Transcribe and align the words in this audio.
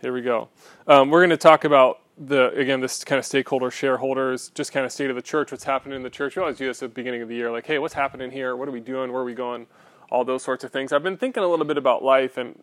Here 0.00 0.14
we 0.14 0.22
go. 0.22 0.48
Um, 0.86 1.10
we're 1.10 1.20
going 1.20 1.28
to 1.28 1.36
talk 1.36 1.64
about 1.64 2.00
the 2.16 2.50
again 2.52 2.80
this 2.80 3.04
kind 3.04 3.18
of 3.18 3.26
stakeholder 3.26 3.70
shareholders, 3.70 4.48
just 4.54 4.72
kind 4.72 4.86
of 4.86 4.92
state 4.92 5.10
of 5.10 5.16
the 5.16 5.20
church, 5.20 5.52
what's 5.52 5.64
happening 5.64 5.94
in 5.94 6.02
the 6.02 6.08
church. 6.08 6.36
We 6.36 6.40
always 6.42 6.56
do 6.56 6.66
this 6.66 6.82
at 6.82 6.88
the 6.88 6.94
beginning 6.94 7.20
of 7.20 7.28
the 7.28 7.34
year, 7.34 7.52
like, 7.52 7.66
hey, 7.66 7.78
what's 7.78 7.92
happening 7.92 8.30
here? 8.30 8.56
What 8.56 8.66
are 8.66 8.72
we 8.72 8.80
doing? 8.80 9.12
Where 9.12 9.20
are 9.20 9.26
we 9.26 9.34
going? 9.34 9.66
All 10.10 10.24
those 10.24 10.42
sorts 10.42 10.64
of 10.64 10.72
things. 10.72 10.94
I've 10.94 11.02
been 11.02 11.18
thinking 11.18 11.42
a 11.42 11.46
little 11.46 11.66
bit 11.66 11.76
about 11.76 12.02
life, 12.02 12.38
and 12.38 12.62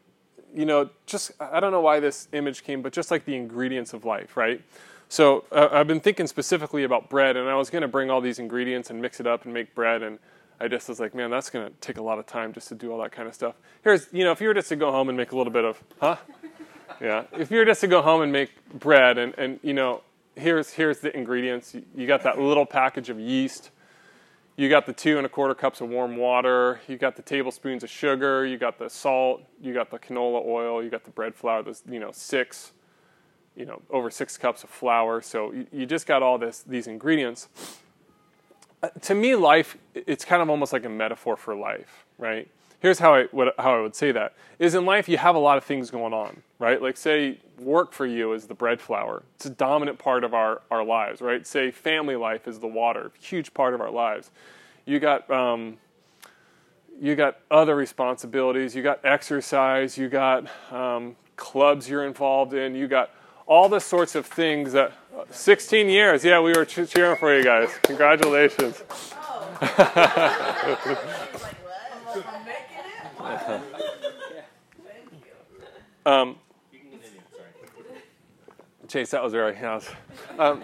you 0.51 0.65
know, 0.65 0.89
just 1.05 1.31
I 1.39 1.59
don't 1.59 1.71
know 1.71 1.81
why 1.81 1.99
this 1.99 2.27
image 2.33 2.63
came, 2.63 2.81
but 2.81 2.91
just 2.91 3.11
like 3.11 3.25
the 3.25 3.35
ingredients 3.35 3.93
of 3.93 4.03
life, 4.03 4.35
right? 4.35 4.59
So 5.07 5.45
uh, 5.51 5.69
I've 5.71 5.87
been 5.87 5.99
thinking 5.99 6.25
specifically 6.25 6.85
about 6.85 7.07
bread, 7.07 7.37
and 7.37 7.47
I 7.47 7.53
was 7.53 7.69
going 7.69 7.83
to 7.83 7.87
bring 7.87 8.09
all 8.09 8.19
these 8.19 8.39
ingredients 8.39 8.89
and 8.89 8.99
mix 8.99 9.19
it 9.19 9.27
up 9.27 9.45
and 9.45 9.53
make 9.53 9.75
bread, 9.75 10.01
and 10.01 10.17
I 10.59 10.67
just 10.67 10.89
was 10.89 10.99
like, 10.99 11.13
man, 11.13 11.29
that's 11.29 11.51
going 11.51 11.67
to 11.67 11.73
take 11.81 11.97
a 11.97 12.01
lot 12.01 12.17
of 12.17 12.25
time 12.25 12.51
just 12.51 12.67
to 12.69 12.75
do 12.75 12.91
all 12.91 12.99
that 13.01 13.11
kind 13.11 13.27
of 13.27 13.35
stuff. 13.35 13.55
Here's, 13.83 14.07
you 14.11 14.23
know, 14.23 14.31
if 14.31 14.41
you 14.41 14.47
were 14.47 14.55
just 14.55 14.69
to 14.69 14.75
go 14.75 14.91
home 14.91 15.07
and 15.07 15.17
make 15.17 15.31
a 15.31 15.37
little 15.37 15.53
bit 15.53 15.63
of, 15.63 15.83
huh? 16.01 16.17
Yeah. 17.01 17.23
If 17.33 17.51
you 17.51 17.57
were 17.57 17.65
just 17.65 17.81
to 17.81 17.87
go 17.87 18.01
home 18.01 18.21
and 18.21 18.31
make 18.31 18.51
bread, 18.79 19.17
and, 19.17 19.33
and 19.37 19.59
you 19.63 19.73
know, 19.73 20.01
here's 20.35 20.71
here's 20.71 20.99
the 20.99 21.15
ingredients. 21.15 21.75
You 21.95 22.07
got 22.07 22.23
that 22.23 22.39
little 22.39 22.65
package 22.65 23.09
of 23.09 23.19
yeast. 23.19 23.71
You 24.55 24.69
got 24.69 24.87
the 24.87 24.93
two 24.93 25.17
and 25.17 25.25
a 25.25 25.29
quarter 25.29 25.53
cups 25.53 25.81
of 25.81 25.89
warm 25.89 26.17
water. 26.17 26.81
You 26.87 26.97
got 26.97 27.15
the 27.15 27.21
tablespoons 27.21 27.83
of 27.83 27.91
sugar. 27.91 28.45
You 28.45 28.57
got 28.57 28.79
the 28.79 28.89
salt. 28.89 29.43
You 29.61 29.73
got 29.73 29.91
the 29.91 29.99
canola 29.99 30.43
oil. 30.45 30.83
You 30.83 30.89
got 30.89 31.03
the 31.03 31.11
bread 31.11 31.35
flour. 31.35 31.61
There's 31.61 31.83
you 31.89 31.99
know 31.99 32.11
six, 32.11 32.71
you 33.55 33.65
know 33.65 33.81
over 33.89 34.09
six 34.09 34.37
cups 34.37 34.63
of 34.63 34.69
flour. 34.69 35.21
So 35.21 35.51
you, 35.51 35.67
you 35.71 35.85
just 35.85 36.07
got 36.07 36.23
all 36.23 36.37
this 36.37 36.63
these 36.63 36.87
ingredients. 36.87 37.49
Uh, 38.81 38.89
to 39.01 39.15
me, 39.15 39.35
life 39.35 39.77
it's 39.93 40.25
kind 40.25 40.41
of 40.41 40.49
almost 40.49 40.73
like 40.73 40.85
a 40.85 40.89
metaphor 40.89 41.37
for 41.37 41.55
life, 41.55 42.05
right? 42.17 42.49
Here's 42.79 42.99
how 42.99 43.15
I 43.15 43.23
what, 43.25 43.55
how 43.57 43.77
I 43.77 43.81
would 43.81 43.95
say 43.95 44.11
that 44.11 44.33
is 44.59 44.75
in 44.75 44.85
life 44.85 45.09
you 45.09 45.17
have 45.17 45.35
a 45.35 45.39
lot 45.39 45.57
of 45.57 45.63
things 45.63 45.89
going 45.91 46.13
on, 46.13 46.41
right? 46.59 46.81
Like 46.81 46.97
say 46.97 47.39
work 47.59 47.91
for 47.91 48.05
you 48.05 48.33
is 48.33 48.47
the 48.47 48.53
bread 48.53 48.79
flour. 48.81 49.23
It's 49.35 49.45
a 49.45 49.49
dominant 49.49 49.99
part 49.99 50.23
of 50.23 50.33
our 50.33 50.61
our 50.71 50.83
lives, 50.83 51.21
right? 51.21 51.45
Say 51.45 51.71
family 51.71 52.15
life 52.15 52.47
is 52.47 52.59
the 52.59 52.67
water, 52.67 53.11
huge 53.19 53.53
part 53.53 53.73
of 53.73 53.81
our 53.81 53.91
lives. 53.91 54.31
You 54.85 54.99
got 54.99 55.29
um, 55.29 55.77
you 56.99 57.15
got 57.15 57.39
other 57.51 57.75
responsibilities. 57.75 58.75
You 58.75 58.83
got 58.83 59.03
exercise. 59.05 59.97
You 59.97 60.09
got 60.09 60.47
um, 60.71 61.15
clubs 61.35 61.89
you're 61.89 62.05
involved 62.05 62.53
in. 62.53 62.75
You 62.75 62.87
got 62.87 63.11
all 63.45 63.69
the 63.69 63.79
sorts 63.79 64.15
of 64.15 64.25
things 64.25 64.73
that. 64.73 64.93
16 65.31 65.89
years. 65.89 66.23
Yeah, 66.23 66.39
we 66.41 66.53
were 66.53 66.63
cheering 66.63 67.17
for 67.17 67.35
you 67.35 67.43
guys. 67.43 67.71
Congratulations. 67.81 68.83
Um, 76.07 76.37
Chase, 78.87 79.11
that 79.11 79.21
was 79.21 79.33
very 79.33 79.59
nice. 79.59 79.89
Um, 80.39 80.63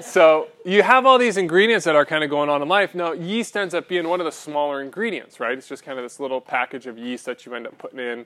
so 0.00 0.46
you 0.64 0.84
have 0.84 1.04
all 1.04 1.18
these 1.18 1.36
ingredients 1.36 1.84
that 1.86 1.96
are 1.96 2.04
kind 2.04 2.22
of 2.22 2.30
going 2.30 2.48
on 2.48 2.62
in 2.62 2.68
life. 2.68 2.94
Now, 2.94 3.10
yeast 3.10 3.56
ends 3.56 3.74
up 3.74 3.88
being 3.88 4.06
one 4.06 4.20
of 4.20 4.24
the 4.24 4.30
smaller 4.30 4.80
ingredients, 4.80 5.40
right? 5.40 5.58
It's 5.58 5.66
just 5.66 5.82
kind 5.82 5.98
of 5.98 6.04
this 6.04 6.20
little 6.20 6.40
package 6.40 6.86
of 6.86 6.96
yeast 6.96 7.26
that 7.26 7.44
you 7.44 7.52
end 7.56 7.66
up 7.66 7.76
putting 7.76 7.98
in 7.98 8.24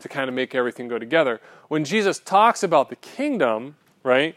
to 0.00 0.08
kind 0.08 0.30
of 0.30 0.34
make 0.34 0.54
everything 0.54 0.88
go 0.88 0.98
together. 0.98 1.38
When 1.68 1.84
Jesus 1.84 2.18
talks 2.18 2.62
about 2.62 2.88
the 2.88 2.96
kingdom, 2.96 3.76
right? 4.02 4.36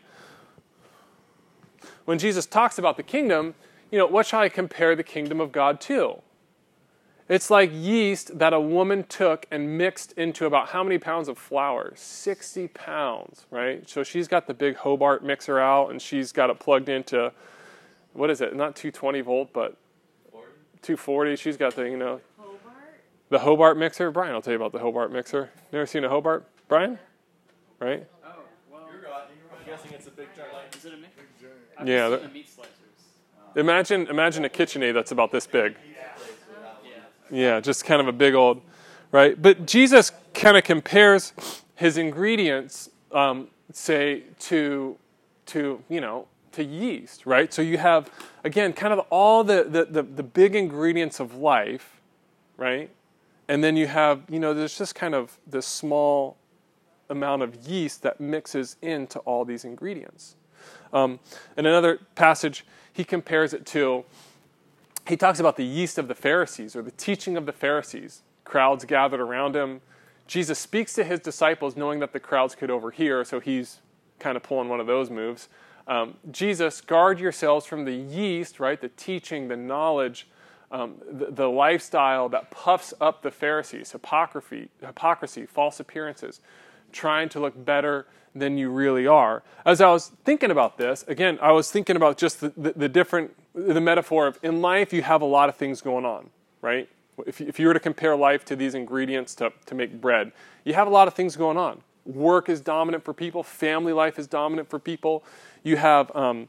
When 2.04 2.20
Jesus 2.20 2.46
talks 2.46 2.78
about 2.78 2.98
the 2.98 3.04
kingdom, 3.04 3.56
you 3.90 3.98
know, 3.98 4.06
what 4.06 4.26
shall 4.26 4.42
I 4.42 4.50
compare 4.50 4.98
the 4.98 5.04
kingdom 5.04 5.40
of 5.40 5.54
God 5.54 5.80
to? 5.82 6.22
It's 7.30 7.52
like 7.52 7.70
yeast 7.72 8.40
that 8.40 8.54
a 8.54 8.60
woman 8.60 9.04
took 9.04 9.46
and 9.52 9.78
mixed 9.78 10.14
into 10.14 10.48
about 10.48 10.70
how 10.70 10.84
many 10.84 10.98
pounds 10.98 11.28
of 11.28 11.38
flour? 11.38 11.94
60 11.96 12.70
pounds, 12.70 13.46
right? 13.52 13.88
So 13.88 14.02
she's 14.04 14.28
got 14.28 14.48
the 14.48 14.56
big 14.56 14.78
Hobart 14.78 15.24
mixer 15.24 15.60
out 15.60 15.92
and 15.92 16.02
she's 16.02 16.32
got 16.32 16.50
it 16.50 16.60
plugged 16.60 16.90
into, 16.90 17.32
what 18.14 18.32
is 18.32 18.42
it? 18.42 18.56
Not 18.56 18.76
220 18.76 19.22
volt, 19.22 19.54
but 19.54 19.78
240. 20.82 21.36
She's 21.36 21.56
got 21.56 21.76
the, 21.76 21.84
you 21.84 21.98
know, 21.98 22.20
Hobart? 22.36 22.58
the 23.30 23.40
Hobart 23.40 23.78
mixer. 23.78 24.10
Brian, 24.10 24.34
I'll 24.34 24.42
tell 24.42 24.54
you 24.54 24.58
about 24.58 24.72
the 24.72 24.80
Hobart 24.80 25.12
mixer. 25.12 25.52
Never 25.72 25.86
seen 25.86 26.04
a 26.04 26.10
Hobart? 26.10 26.48
Brian? 26.68 26.98
Right? 27.80 28.08
Oh, 28.26 28.30
well, 28.72 28.88
you're 28.92 29.04
right. 29.04 29.26
I'm 29.52 29.66
guessing 29.68 29.92
it's 29.94 30.08
a 30.08 30.12
big 30.12 30.30
giant. 30.36 30.76
Is 30.76 30.84
it 30.84 30.94
a 30.94 30.98
mixer? 30.98 31.20
Yeah. 31.86 32.10
The, 32.10 32.28
meat 32.30 32.50
slicers. 32.50 33.56
Imagine, 33.56 34.08
imagine 34.08 34.46
a 34.46 34.50
KitchenAid 34.50 34.96
that's 34.96 35.12
about 35.12 35.32
this 35.32 35.46
big. 35.46 35.76
Yeah, 37.32 37.60
just 37.60 37.86
kind 37.86 38.02
of 38.02 38.08
a 38.08 38.12
big 38.12 38.34
old, 38.34 38.62
right? 39.12 39.40
But 39.40 39.66
Jesus 39.66 40.12
kind 40.34 40.58
of 40.58 40.64
compares 40.64 41.34
his 41.76 41.98
ingredients, 41.98 42.90
um, 43.12 43.48
say, 43.72 44.24
to, 44.40 44.98
to, 45.48 45.84
you 45.90 46.02
know, 46.02 46.28
to 46.54 46.64
yeast, 46.64 47.26
right? 47.26 47.54
So 47.54 47.62
you 47.62 47.78
have, 47.78 48.10
again, 48.44 48.74
kind 48.74 48.94
of 48.94 49.00
all 49.10 49.44
the, 49.44 49.64
the, 49.64 49.86
the, 49.86 50.04
the 50.04 50.24
big 50.24 50.56
ingredients 50.56 51.20
of 51.20 51.36
life, 51.36 52.02
right? 52.58 52.90
And 53.48 53.64
then 53.64 53.76
you 53.76 53.88
have, 53.88 54.24
you 54.30 54.40
know, 54.40 54.54
there's 54.54 54.78
just 54.78 54.96
kind 54.96 55.16
of 55.16 55.38
this 55.48 55.66
small 55.66 56.38
amount 57.10 57.42
of 57.42 57.56
yeast 57.68 58.04
that 58.04 58.20
mixes 58.20 58.78
into 58.82 59.20
all 59.20 59.46
these 59.46 59.66
ingredients. 59.66 60.36
Um, 60.94 61.20
in 61.58 61.66
another 61.66 62.00
passage, 62.16 62.66
he 62.94 63.04
compares 63.04 63.54
it 63.54 63.66
to 63.68 64.04
he 65.08 65.18
talks 65.18 65.40
about 65.40 65.58
the 65.58 65.66
yeast 65.66 65.98
of 65.98 66.08
the 66.08 66.16
Pharisees 66.16 66.76
or 66.76 66.82
the 66.82 66.92
teaching 66.92 67.38
of 67.38 67.46
the 67.46 67.52
Pharisees. 67.52 68.22
Crowds 68.44 68.86
gathered 68.86 69.20
around 69.20 69.56
him. 69.56 69.82
Jesus 70.28 70.60
speaks 70.60 70.94
to 70.94 71.04
his 71.04 71.20
disciples 71.20 71.76
knowing 71.76 72.00
that 72.00 72.14
the 72.14 72.20
crowds 72.20 72.56
could 72.56 72.70
overhear, 72.70 73.24
so 73.24 73.40
he's 73.40 73.80
kind 74.20 74.38
of 74.38 74.44
pulling 74.44 74.70
one 74.70 74.80
of 74.80 74.88
those 74.88 75.10
moves. 75.10 75.50
Um, 75.88 76.16
Jesus, 76.30 76.82
guard 76.82 77.20
yourselves 77.20 77.66
from 77.66 77.86
the 77.86 77.94
yeast, 77.94 78.60
right? 78.60 78.80
The 78.80 78.90
teaching, 78.90 79.48
the 79.48 79.58
knowledge, 79.58 80.28
um, 80.72 80.96
the, 81.12 81.32
the, 81.32 81.50
lifestyle 81.50 82.30
that 82.30 82.52
puffs 82.52 82.94
up 83.02 83.24
the 83.24 83.32
Pharisees, 83.32 83.92
hypocrisy, 83.92 84.70
hypocrisy, 84.86 85.48
false 85.48 85.80
appearances, 85.80 86.42
trying 86.92 87.28
to 87.30 87.40
look 87.40 87.66
better 87.66 88.06
than 88.36 88.56
you 88.56 88.70
really 88.70 89.08
are. 89.08 89.42
As 89.66 89.82
I 89.82 89.90
was 89.90 90.12
thinking 90.24 90.52
about 90.52 90.78
this, 90.78 91.04
again, 91.08 91.40
I 91.42 91.52
was 91.54 91.72
thinking 91.72 91.96
about 91.96 92.18
just 92.18 92.42
the, 92.42 92.54
the, 92.56 92.74
the 92.74 92.90
different, 92.90 93.36
the 93.68 93.82
metaphor 93.82 94.28
of 94.28 94.40
in 94.44 94.62
life 94.62 94.94
you 94.94 95.02
have 95.02 95.22
a 95.22 95.26
lot 95.26 95.50
of 95.50 95.56
things 95.56 95.82
going 95.82 96.06
on, 96.06 96.30
right? 96.62 96.90
If, 97.26 97.42
if 97.42 97.60
you 97.60 97.68
were 97.68 97.74
to 97.74 97.80
compare 97.80 98.16
life 98.16 98.46
to 98.46 98.56
these 98.56 98.76
ingredients 98.76 99.36
to, 99.36 99.52
to 99.66 99.76
make 99.76 100.00
bread, 100.00 100.32
you 100.64 100.74
have 100.74 100.88
a 100.88 100.92
lot 100.92 101.08
of 101.08 101.14
things 101.14 101.36
going 101.36 101.58
on. 101.58 101.82
Work 102.06 102.50
is 102.50 102.62
dominant 102.62 103.04
for 103.04 103.14
people, 103.14 103.44
family 103.44 103.94
life 103.94 104.18
is 104.18 104.28
dominant 104.28 104.70
for 104.70 104.80
people. 104.80 105.24
You 105.64 105.78
have, 105.78 106.16
um, 106.16 106.48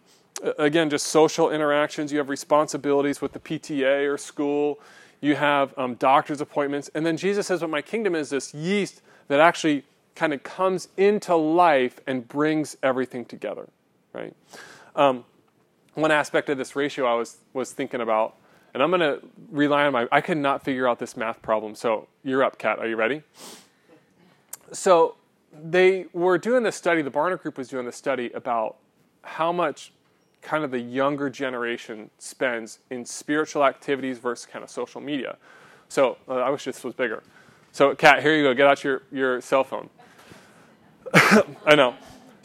again, 0.59 0.89
just 0.89 1.09
social 1.09 1.51
interactions, 1.51 2.13
you 2.13 2.19
have 2.19 2.29
responsibilities 2.29 3.21
with 3.21 3.33
the 3.33 3.41
PTA 3.41 4.13
or 4.13 4.17
school, 4.17 4.81
you 5.21 5.37
have 5.37 5.77
um, 5.77 5.97
doctor's 5.97 6.41
appointments. 6.41 6.91
And 6.95 7.05
then 7.05 7.17
Jesus 7.17 7.47
says, 7.47 7.61
What 7.61 7.71
my 7.71 7.83
kingdom 7.83 8.15
is 8.15 8.31
this 8.31 8.55
yeast 8.55 9.03
that 9.29 9.41
actually 9.41 9.85
kind 10.15 10.33
of 10.33 10.43
comes 10.43 10.89
into 10.97 11.35
life 11.35 12.01
and 12.07 12.27
brings 12.27 12.77
everything 12.83 13.25
together, 13.25 13.69
right? 14.13 14.35
Um, 14.97 15.25
one 15.95 16.11
aspect 16.11 16.49
of 16.49 16.59
this 16.59 16.77
ratio 16.77 17.07
I 17.07 17.15
was 17.15 17.39
was 17.53 17.73
thinking 17.73 18.01
about, 18.01 18.37
and 18.75 18.83
I'm 18.83 18.91
going 18.91 19.01
to 19.01 19.21
rely 19.51 19.87
on 19.87 19.93
my. 19.93 20.09
I 20.13 20.21
could 20.21 20.39
not 20.39 20.65
figure 20.65 20.89
out 20.89 20.99
this 20.99 21.17
math 21.17 21.43
problem, 21.43 21.75
so 21.75 22.09
you're 22.23 22.43
up, 22.43 22.59
Kat. 22.59 22.79
Are 22.79 22.89
you 22.89 22.97
ready? 22.97 23.23
So 24.73 25.17
they 25.53 26.07
were 26.13 26.39
doing 26.39 26.63
this 26.63 26.77
study. 26.77 27.03
The 27.03 27.11
Barna 27.11 27.41
Group 27.41 27.59
was 27.59 27.69
doing 27.69 27.87
this 27.87 27.97
study 27.97 28.31
about 28.33 28.77
how 29.23 29.53
much 29.53 29.93
kind 30.43 30.65
of 30.65 30.71
the 30.71 30.79
younger 30.79 31.29
generation 31.29 32.11
spends 32.19 32.79
in 32.91 33.05
spiritual 33.05 33.65
activities 33.65 34.19
versus 34.19 34.47
kind 34.47 34.63
of 34.63 34.71
social 34.71 35.01
media. 35.01 35.37
So 35.89 36.17
uh, 36.29 36.37
I 36.37 36.51
wish 36.51 36.65
this 36.65 36.83
was 36.83 36.95
bigger. 36.95 37.23
So, 37.73 37.95
Kat, 37.95 38.23
here 38.23 38.37
you 38.37 38.43
go. 38.43 38.55
Get 38.55 38.67
out 38.67 38.83
your, 38.83 39.03
your 39.13 39.41
cell 39.41 39.65
phone. 39.65 39.91
I 41.15 41.75
know. 41.75 41.95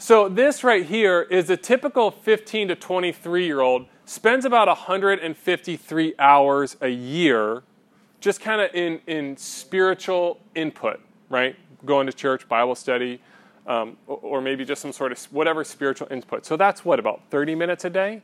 So 0.06 0.28
this 0.28 0.62
right 0.62 0.86
here 0.86 1.22
is 1.22 1.50
a 1.50 1.56
typical 1.56 2.12
15 2.12 2.68
to 2.68 2.76
23 2.76 3.44
year 3.44 3.60
old 3.60 3.86
spends 4.04 4.44
about 4.44 4.68
153 4.68 6.14
hours 6.16 6.76
a 6.80 6.86
year 6.86 7.64
just 8.20 8.40
kind 8.40 8.60
of 8.60 8.72
in, 8.72 9.00
in 9.08 9.36
spiritual 9.36 10.38
input, 10.54 11.00
right? 11.28 11.56
Going 11.84 12.06
to 12.06 12.12
church, 12.12 12.48
Bible 12.48 12.76
study, 12.76 13.20
um, 13.66 13.96
or 14.06 14.40
maybe 14.40 14.64
just 14.64 14.80
some 14.80 14.92
sort 14.92 15.10
of 15.10 15.18
whatever 15.32 15.64
spiritual 15.64 16.06
input. 16.08 16.46
So 16.46 16.56
that's 16.56 16.84
what, 16.84 17.00
about 17.00 17.22
30 17.30 17.56
minutes 17.56 17.84
a 17.84 17.90
day? 17.90 18.22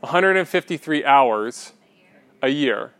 153 0.00 1.06
hours 1.06 1.72
a 2.42 2.50
year. 2.50 2.92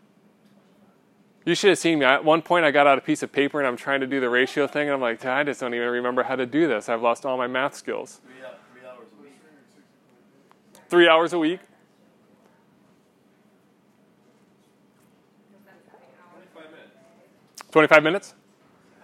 You 1.45 1.53
should 1.53 1.69
have 1.69 1.77
seen 1.77 1.99
me. 1.99 2.05
At 2.05 2.25
one 2.25 2.41
point, 2.41 2.65
I 2.65 2.71
got 2.71 2.87
out 2.87 2.97
a 2.97 3.01
piece 3.01 3.21
of 3.21 3.31
paper 3.31 3.59
and 3.59 3.67
I'm 3.67 3.77
trying 3.77 4.01
to 4.01 4.07
do 4.07 4.19
the 4.19 4.29
ratio 4.29 4.65
thing, 4.65 4.87
and 4.87 4.95
I'm 4.95 5.01
like, 5.01 5.23
I 5.23 5.43
just 5.43 5.59
don't 5.59 5.75
even 5.75 5.87
remember 5.89 6.23
how 6.23 6.35
to 6.35 6.47
do 6.47 6.67
this. 6.67 6.89
I've 6.89 7.03
lost 7.03 7.23
all 7.23 7.37
my 7.37 7.45
math 7.45 7.75
skills. 7.75 8.19
Three, 8.25 8.43
hours 8.87 9.03
a 9.13 9.21
week. 9.21 9.31
Three 10.89 11.07
hours 11.07 11.33
a 11.33 11.39
week? 11.39 11.59
25 16.51 16.71
minutes. 16.71 17.71
25 17.71 18.03
minutes? 18.03 18.33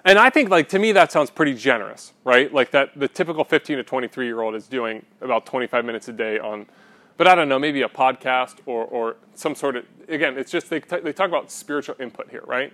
And 0.03 0.17
I 0.17 0.31
think, 0.31 0.49
like, 0.49 0.67
to 0.69 0.79
me, 0.79 0.93
that 0.93 1.11
sounds 1.11 1.29
pretty 1.29 1.53
generous, 1.53 2.13
right? 2.23 2.51
Like, 2.51 2.71
that 2.71 2.97
the 2.99 3.07
typical 3.07 3.43
15 3.43 3.77
to 3.77 3.83
23 3.83 4.25
year 4.25 4.41
old 4.41 4.55
is 4.55 4.67
doing 4.67 5.05
about 5.21 5.45
25 5.45 5.85
minutes 5.85 6.07
a 6.07 6.13
day 6.13 6.39
on, 6.39 6.65
but 7.21 7.27
I 7.27 7.35
don't 7.35 7.49
know, 7.49 7.59
maybe 7.59 7.83
a 7.83 7.87
podcast 7.87 8.55
or, 8.65 8.83
or 8.83 9.15
some 9.35 9.53
sort 9.53 9.75
of, 9.75 9.85
again, 10.07 10.39
it's 10.39 10.49
just 10.49 10.71
they, 10.71 10.79
t- 10.79 11.01
they 11.01 11.13
talk 11.13 11.29
about 11.29 11.51
spiritual 11.51 11.95
input 11.99 12.31
here, 12.31 12.41
right? 12.47 12.73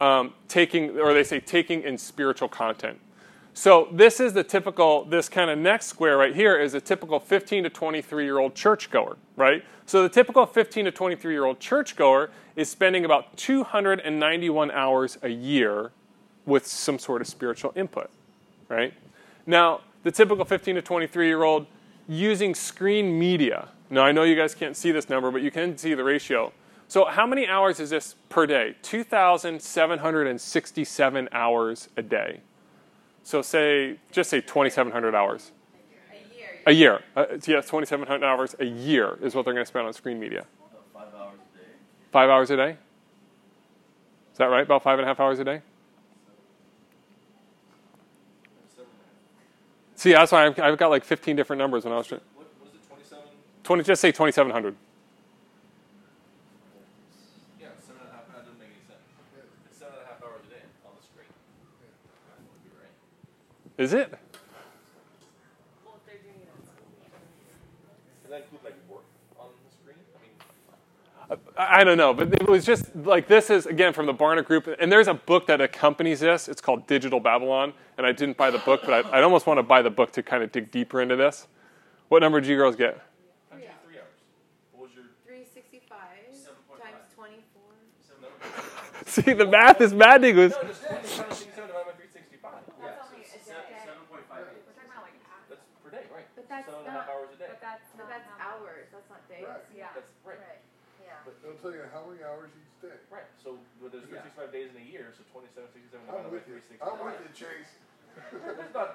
Um, 0.00 0.34
taking, 0.48 0.98
or 0.98 1.14
they 1.14 1.22
say 1.22 1.38
taking 1.38 1.84
in 1.84 1.96
spiritual 1.96 2.48
content. 2.48 2.98
So 3.54 3.86
this 3.92 4.18
is 4.18 4.32
the 4.32 4.42
typical, 4.42 5.04
this 5.04 5.28
kind 5.28 5.50
of 5.50 5.56
next 5.56 5.86
square 5.86 6.16
right 6.16 6.34
here 6.34 6.58
is 6.58 6.74
a 6.74 6.80
typical 6.80 7.20
15 7.20 7.62
to 7.62 7.70
23 7.70 8.24
year 8.24 8.38
old 8.38 8.56
churchgoer, 8.56 9.18
right? 9.36 9.64
So 9.86 10.02
the 10.02 10.08
typical 10.08 10.46
15 10.46 10.86
to 10.86 10.90
23 10.90 11.32
year 11.32 11.44
old 11.44 11.60
churchgoer 11.60 12.30
is 12.56 12.68
spending 12.68 13.04
about 13.04 13.36
291 13.36 14.72
hours 14.72 15.16
a 15.22 15.28
year 15.28 15.92
with 16.44 16.66
some 16.66 16.98
sort 16.98 17.20
of 17.20 17.28
spiritual 17.28 17.72
input, 17.76 18.10
right? 18.68 18.94
Now, 19.46 19.82
the 20.02 20.10
typical 20.10 20.44
15 20.44 20.74
to 20.74 20.82
23 20.82 21.28
year 21.28 21.44
old 21.44 21.68
using 22.10 22.54
screen 22.56 23.16
media. 23.18 23.68
Now, 23.88 24.02
I 24.02 24.10
know 24.10 24.24
you 24.24 24.34
guys 24.34 24.52
can't 24.54 24.76
see 24.76 24.90
this 24.90 25.08
number, 25.08 25.30
but 25.30 25.42
you 25.42 25.52
can 25.52 25.78
see 25.78 25.94
the 25.94 26.04
ratio. 26.04 26.52
So, 26.88 27.04
how 27.04 27.24
many 27.24 27.46
hours 27.46 27.78
is 27.78 27.90
this 27.90 28.16
per 28.28 28.46
day? 28.46 28.74
2,767 28.82 31.28
hours 31.30 31.88
a 31.96 32.02
day. 32.02 32.40
So, 33.22 33.42
say, 33.42 33.98
just 34.10 34.28
say 34.28 34.40
2,700 34.40 35.14
hours. 35.14 35.52
A 36.12 36.32
year. 36.36 36.48
A 36.66 36.72
year. 36.72 37.00
Uh, 37.14 37.26
yes, 37.46 37.66
2,700 37.66 38.26
hours 38.26 38.56
a 38.58 38.64
year 38.64 39.16
is 39.22 39.36
what 39.36 39.44
they're 39.44 39.54
going 39.54 39.64
to 39.64 39.68
spend 39.68 39.86
on 39.86 39.92
screen 39.92 40.18
media. 40.18 40.46
Five 40.92 41.14
hours 41.14 41.38
a 41.38 41.56
day. 41.56 41.62
Five 42.10 42.28
hours 42.28 42.50
a 42.50 42.56
day? 42.56 42.76
Is 44.32 44.38
that 44.38 44.46
right? 44.46 44.64
About 44.64 44.82
five 44.82 44.98
and 44.98 45.06
a 45.06 45.08
half 45.08 45.20
hours 45.20 45.38
a 45.38 45.44
day? 45.44 45.62
See, 50.00 50.12
that's 50.12 50.32
why 50.32 50.46
I've, 50.46 50.58
I've 50.58 50.78
got 50.78 50.88
like 50.88 51.04
15 51.04 51.36
different 51.36 51.60
numbers 51.60 51.84
when 51.84 51.92
I 51.92 51.98
was 51.98 52.06
trying. 52.06 52.22
What 52.34 52.46
was 52.64 52.72
it? 52.72 52.80
Twenty-seven. 52.88 53.22
20, 53.64 53.84
just 53.84 54.00
say 54.00 54.10
2,700. 54.10 54.74
Yeah, 57.60 57.68
seven 57.84 58.00
and 58.00 58.08
a 58.08 58.16
half. 58.16 58.24
That 58.32 58.48
doesn't 58.48 58.56
make 58.56 58.72
any 58.72 58.80
sense. 58.88 59.04
It's 59.68 59.76
seven 59.76 60.00
and 60.00 60.08
a 60.08 60.08
half 60.08 60.24
hours 60.24 60.40
a 60.48 60.56
day 60.56 60.64
on 60.88 60.96
the 60.96 61.04
screen. 61.04 61.28
That 61.28 62.40
would 62.40 62.64
be 62.64 62.72
right. 62.80 62.96
Is 63.76 63.92
it? 63.92 64.08
Well, 65.84 66.00
if 66.00 66.08
they're 66.08 66.16
doing 66.24 66.40
it 66.40 66.48
at 66.48 66.64
school. 66.64 66.96
Does 68.24 68.32
that 68.32 68.48
include 68.48 68.64
like 68.64 68.80
work 68.88 69.04
on 69.36 69.52
the 69.52 69.68
screen? 69.68 70.00
I 70.00 70.24
mean, 70.24 70.32
I 71.60 71.80
I 71.80 71.84
don't 71.84 71.98
know, 71.98 72.14
but 72.14 72.32
it 72.32 72.48
was 72.48 72.64
just 72.64 72.94
like 72.96 73.26
this 73.28 73.50
is 73.50 73.66
again 73.66 73.92
from 73.92 74.06
the 74.06 74.14
Barna 74.14 74.44
Group, 74.44 74.68
and 74.80 74.90
there's 74.90 75.08
a 75.08 75.14
book 75.14 75.46
that 75.48 75.60
accompanies 75.60 76.20
this. 76.20 76.48
It's 76.48 76.60
called 76.60 76.86
Digital 76.86 77.20
Babylon, 77.20 77.72
and 77.98 78.06
I 78.06 78.12
didn't 78.12 78.36
buy 78.36 78.50
the 78.50 78.58
book, 78.58 78.80
but 78.84 78.92
I, 79.06 79.18
I'd 79.18 79.22
almost 79.24 79.46
want 79.46 79.58
to 79.58 79.62
buy 79.62 79.82
the 79.82 79.90
book 79.90 80.12
to 80.12 80.22
kind 80.22 80.42
of 80.42 80.50
dig 80.52 80.70
deeper 80.70 81.00
into 81.00 81.16
this. 81.16 81.46
What 82.08 82.20
number 82.20 82.40
did 82.40 82.48
you 82.48 82.56
girls 82.56 82.76
get? 82.76 83.00
three 83.52 83.64
hours. 83.98 84.08
What 84.72 84.82
was 84.88 84.90
your? 84.96 85.04
365 85.26 85.88
times 86.80 87.14
24. 87.14 87.62
See, 89.06 89.32
the 89.32 89.46
math 89.46 89.80
is 89.80 89.92
maddening. 89.94 90.36
Was 90.36 90.52
No, 90.52 90.62
just 90.68 90.82
twenty 90.84 91.06
seven 91.08 91.34
sixty 91.34 91.50
seven 91.54 91.70
three 91.96 92.10
sixty 92.12 92.36
five. 92.42 92.60
That's 92.80 93.00
only 93.04 93.22
a 93.24 93.28
day. 93.28 93.84
Seven 93.84 94.04
point 94.10 94.24
five 94.28 94.44
eight. 94.48 94.62
We're 94.66 94.74
talking 94.76 94.90
about 94.90 95.04
like 95.06 95.16
half. 95.28 95.44
That's 95.48 95.62
per 95.84 95.90
day, 95.90 96.04
right? 96.14 96.26
But 96.36 96.48
that's 96.48 96.66
seven 96.66 96.80
and 96.84 96.88
a 96.88 96.92
half 96.94 97.06
not- 97.06 97.14
hours 97.14 97.30
a 97.34 97.38
day. 97.38 97.48
But 97.52 97.60
that's 97.62 97.84
But 97.94 98.06
not 98.06 98.08
that's 98.10 98.28
hours, 98.42 98.86
that's 98.92 99.08
not 99.10 99.22
days. 99.28 99.44
Right. 99.46 99.48
Yeah. 99.48 99.54
That's 99.54 99.66
right. 99.69 99.69
Right. 101.40 101.48
Yeah. 101.48 101.56
But 101.56 101.60
They'll 101.60 101.60
tell 101.60 101.72
you 101.72 101.84
how 101.92 102.04
many 102.08 102.20
hours 102.22 102.50
each 102.52 102.72
day. 102.84 102.96
right. 103.10 103.24
So 103.42 103.56
but 103.80 103.92
there's 103.92 104.04
three 104.04 104.20
sixty 104.20 104.32
five 104.36 104.52
days 104.52 104.68
in 104.74 104.78
a 104.80 104.86
year, 104.86 105.12
so 105.16 105.24
twenty 105.32 105.48
seven 105.56 105.68
sixty 105.72 105.88
seven 105.88 106.04
I'm 106.08 106.28
divided 106.28 106.30
by 106.30 106.36
with 106.36 106.46
you. 106.48 106.54
three 106.60 106.64
sixty 106.68 106.84
I'm 106.84 106.96
five. 107.00 107.16
with 107.16 107.24
you, 107.24 107.32
Chase. 107.32 107.72
It's 108.60 108.74
not. 108.74 108.90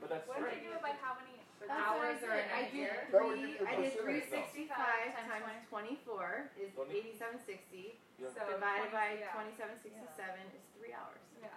But 0.00 0.08
that's 0.10 0.24
What 0.26 0.38
did 0.40 0.46
right. 0.48 0.58
they 0.58 0.64
do 0.66 0.72
it 0.74 0.82
by 0.82 0.94
how 0.98 1.14
many 1.20 1.38
That's 1.60 1.70
I 1.72 1.78
hours 1.86 2.18
are 2.26 2.36
in 2.40 2.48
I 2.50 2.60
a 2.66 2.70
did 2.72 2.76
year? 2.76 2.96
That 3.12 3.22
would 3.22 3.38
three, 3.38 3.54
be 3.54 3.60
a 3.60 3.68
I 3.68 3.72
did 3.76 3.92
percentage, 3.96 4.50
three 4.52 4.66
no. 4.66 4.76
Times 4.76 5.12
times 5.14 5.62
twenty-four 5.70 6.26
is 6.58 6.70
eighty-seven 6.74 7.38
sixty, 7.46 7.96
Yeah. 8.18 8.32
So 8.34 8.42
divided 8.50 8.90
20 8.90 8.96
by 8.96 9.06
yeah. 9.22 9.32
twenty-seven 9.36 9.76
sixty-seven 9.84 10.42
is 10.56 10.64
three 10.80 10.92
hours. 10.96 11.22
Yeah. 11.38 11.52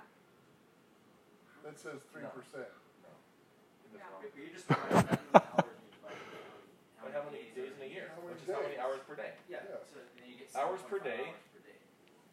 That 1.66 1.76
says 1.80 2.00
three 2.14 2.28
percent. 2.30 2.70
That's 2.70 3.98
Yeah. 3.98 4.06
wrong. 4.14 4.22
You 4.38 4.50
just 4.54 4.68
divide 4.70 4.92
that 5.10 5.18
into 5.20 5.40
hours 5.40 5.74
and 5.74 5.84
you 5.84 5.92
divide 5.98 6.20
it 6.20 7.02
by 7.04 7.10
how 7.16 7.24
many 7.28 7.50
days 7.58 7.74
in 7.80 7.81
a 7.84 7.90
year? 7.90 8.12
How 8.14 8.20
many 8.24 8.36
Which 8.38 8.44
is 8.44 8.52
how 8.54 8.62
many 8.64 8.78
hours 8.80 9.02
per 9.08 9.16
day? 9.18 9.34
Yeah, 9.50 9.64
Yeah. 9.68 9.81
so 9.88 9.98
then 9.98 10.06
you 10.06 10.09
get 10.09 10.09
Hours 10.57 10.80
per 10.90 11.00
day. 11.00 11.18
per 11.18 11.60
day. 11.60 11.75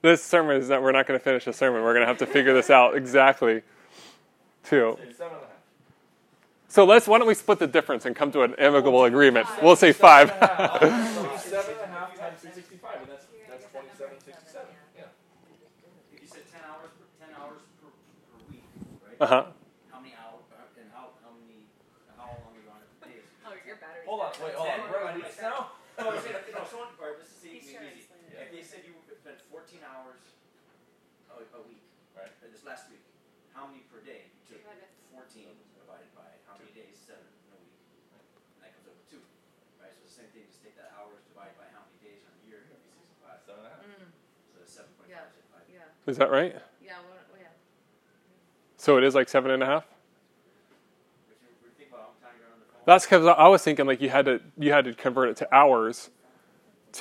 this 0.03 0.23
sermon 0.23 0.57
is 0.57 0.69
not. 0.69 0.83
We're 0.83 0.93
not 0.93 1.07
going 1.07 1.19
to 1.19 1.25
finish 1.25 1.45
the 1.45 1.53
sermon. 1.53 1.83
We're 1.83 1.93
going 1.93 2.03
to 2.03 2.07
have 2.09 2.19
to 2.19 2.27
figure 2.27 2.55
this 2.55 2.71
out 2.71 2.97
exactly, 2.97 3.63
too. 4.65 4.99
It's 5.03 5.19
seven 5.19 5.35
and 5.35 5.45
a 5.45 5.47
half. 5.47 5.57
So 6.69 6.85
let's. 6.85 7.07
Why 7.07 7.19
don't 7.19 7.29
we 7.29 7.35
split 7.35 7.59
the 7.59 7.67
difference 7.67 8.05
and 8.07 8.17
come 8.17 8.33
to 8.33 8.43
an 8.43 8.55
amicable 8.59 9.05
agreement? 9.05 9.47
We'll 9.63 9.77
say 9.77 9.93
five. 9.93 10.29
Seven 10.29 10.43
and 10.43 10.51
a 10.51 10.67
half. 10.67 11.47
Seven 11.47 11.75
and 11.81 11.93
a 11.93 11.95
half 11.95 12.19
times 12.19 12.41
three 12.41 12.51
sixty 12.53 12.77
five, 12.77 12.99
and 13.01 13.11
that's 13.11 13.27
that's 13.49 13.65
twenty 13.71 13.89
seven 13.97 14.19
sixty 14.19 14.49
seven. 14.51 14.73
Yeah. 14.99 15.07
If 16.13 16.21
you 16.23 16.29
said 16.29 16.43
ten 16.51 16.61
hours, 16.67 16.91
per, 16.99 17.07
ten 17.23 17.31
hours 17.39 17.63
per, 17.79 17.87
per 17.87 18.39
week, 18.51 18.67
right? 19.07 19.21
Uh 19.21 19.27
huh. 19.31 19.43
How 19.95 20.01
many 20.03 20.13
hours, 20.19 20.43
and 20.75 20.91
how, 20.91 21.15
how 21.23 21.31
many, 21.39 21.71
how 22.19 22.35
long 22.35 22.51
are 22.51 22.61
you 22.61 22.67
on 22.73 22.83
it 22.83 22.91
per 22.99 23.07
day? 23.07 23.23
Oh, 23.47 23.55
your 23.63 23.79
battery's 23.79 24.11
Hold 24.11 24.27
on, 24.27 24.33
wait, 24.43 24.59
hold 24.59 24.69
on. 24.75 24.91
We're 24.91 25.07
ready 25.07 25.23
now. 25.39 25.71
No, 25.97 26.11
I'm 26.13 26.21
saying, 26.21 26.35
no, 26.51 26.67
someone, 26.67 26.91
all 26.99 27.07
right, 27.09 27.17
let's 27.17 27.31
just 27.31 27.41
see, 27.41 27.63
He's 27.63 27.71
make 27.71 27.79
sure 27.79 27.87
it 27.87 27.95
easy. 27.95 28.11
it's 28.11 28.43
If 28.43 28.51
they 28.51 28.65
said 28.67 28.83
you 28.85 28.93
spent 29.23 29.39
fourteen 29.49 29.87
hours 29.87 30.19
a, 31.37 31.45
a 31.57 31.63
week, 31.69 31.85
Right. 32.17 32.33
uh, 32.41 32.49
this 32.49 32.65
last 32.65 32.89
week, 32.89 33.05
how 33.53 33.69
many 33.69 33.85
per 33.93 34.01
day? 34.01 34.29
You 34.49 34.57
took 34.57 34.65
fourteen 35.13 35.53
divided 35.77 36.09
by 36.17 36.25
how 36.49 36.57
many 36.57 36.73
days? 36.73 36.97
Seven 36.97 37.25
in 37.25 37.53
a 37.53 37.61
week. 37.61 37.77
And 38.57 38.65
that 38.65 38.73
comes 38.73 38.89
up 38.89 38.97
with 38.97 39.09
two, 39.13 39.23
right? 39.81 39.93
So 39.93 40.01
the 40.05 40.13
same 40.13 40.29
thing, 40.33 40.49
just 40.49 40.65
take 40.65 40.77
that 40.81 40.93
hours 40.97 41.21
divided 41.29 41.57
by 41.61 41.69
how 41.73 41.85
many 41.89 42.01
days 42.01 42.25
in 42.25 42.33
a 42.33 42.43
year, 42.49 42.65
it'd 42.65 42.81
be 42.81 42.91
sixty-five. 42.97 43.41
Seven 43.45 43.61
and 43.65 43.69
a 43.69 43.77
half. 43.77 43.85
So 44.53 44.55
that's 44.65 44.73
seven 44.73 44.91
point 44.97 45.13
Yeah. 45.13 45.29
five, 45.29 45.33
six 45.37 45.45
five. 45.53 45.65
Yeah, 45.69 46.09
Is 46.09 46.17
that 46.17 46.33
right? 46.33 46.57
yeah, 46.81 47.01
well, 47.05 47.21
yeah. 47.37 47.53
So 48.81 48.97
it 48.97 49.05
is 49.05 49.13
like 49.15 49.29
seven 49.29 49.53
and 49.53 49.61
a 49.63 49.69
half. 49.69 49.85
But 51.29 51.37
you 51.45 51.53
were 51.61 51.73
thinking 51.77 51.93
about 51.93 52.01
how 52.01 52.09
much 52.17 52.21
time 52.25 52.37
you're 52.41 52.49
on 52.53 52.61
the 52.61 52.69
phone? 52.73 52.85
That's 52.89 53.05
because 53.05 53.25
I 53.29 53.49
was 53.49 53.61
thinking 53.61 53.85
like 53.85 54.01
you 54.01 54.09
had 54.09 54.25
to 54.25 54.41
you 54.57 54.73
had 54.73 54.85
to 54.89 54.95
convert 54.95 55.29
it 55.31 55.37
to 55.45 55.55
hours 55.55 56.11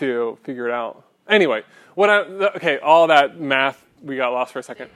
to 0.03 0.37
figure 0.43 0.67
it 0.67 0.73
out. 0.73 1.03
Anyway, 1.27 1.63
what 1.95 2.09
I 2.09 2.19
okay, 2.59 2.79
all 2.79 3.07
that 3.07 3.39
math 3.39 3.83
we 4.05 4.15
got 4.15 4.31
lost 4.31 4.53
for 4.53 4.59
a 4.59 4.63
second. 4.63 4.89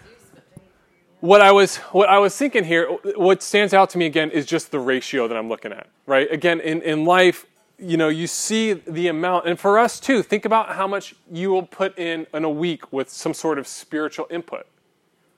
What 1.19 1.41
I 1.41 1.51
was 1.51 1.77
what 1.91 2.07
I 2.07 2.19
was 2.19 2.37
thinking 2.37 2.63
here, 2.63 2.87
what 3.15 3.43
stands 3.43 3.73
out 3.73 3.89
to 3.89 3.97
me 3.97 4.05
again 4.05 4.31
is 4.31 4.45
just 4.45 4.71
the 4.71 4.79
ratio 4.79 5.27
that 5.27 5.35
I'm 5.35 5.49
looking 5.49 5.73
at. 5.73 5.87
Right? 6.05 6.31
Again, 6.31 6.61
in, 6.61 6.81
in 6.81 7.03
life, 7.03 7.45
you 7.77 7.97
know, 7.97 8.07
you 8.07 8.27
see 8.27 8.73
the 8.73 9.07
amount, 9.07 9.47
and 9.47 9.59
for 9.59 9.77
us 9.77 9.99
too, 9.99 10.21
think 10.21 10.45
about 10.45 10.75
how 10.75 10.87
much 10.87 11.15
you 11.29 11.49
will 11.49 11.63
put 11.63 11.97
in 11.97 12.27
in 12.33 12.43
a 12.45 12.49
week 12.49 12.93
with 12.93 13.09
some 13.09 13.33
sort 13.33 13.59
of 13.59 13.67
spiritual 13.67 14.27
input. 14.29 14.65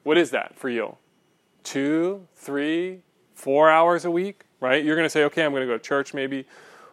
What 0.03 0.17
is 0.17 0.31
that 0.31 0.55
for 0.55 0.69
you? 0.69 0.97
Two, 1.63 2.27
three, 2.35 3.01
four 3.33 3.69
hours 3.69 4.05
a 4.05 4.11
week, 4.11 4.41
right? 4.59 4.83
You're 4.83 4.95
going 4.95 5.05
to 5.05 5.09
say, 5.09 5.23
okay, 5.25 5.43
I'm 5.43 5.51
going 5.51 5.61
to 5.61 5.67
go 5.67 5.77
to 5.77 5.83
church 5.83 6.13
maybe 6.13 6.45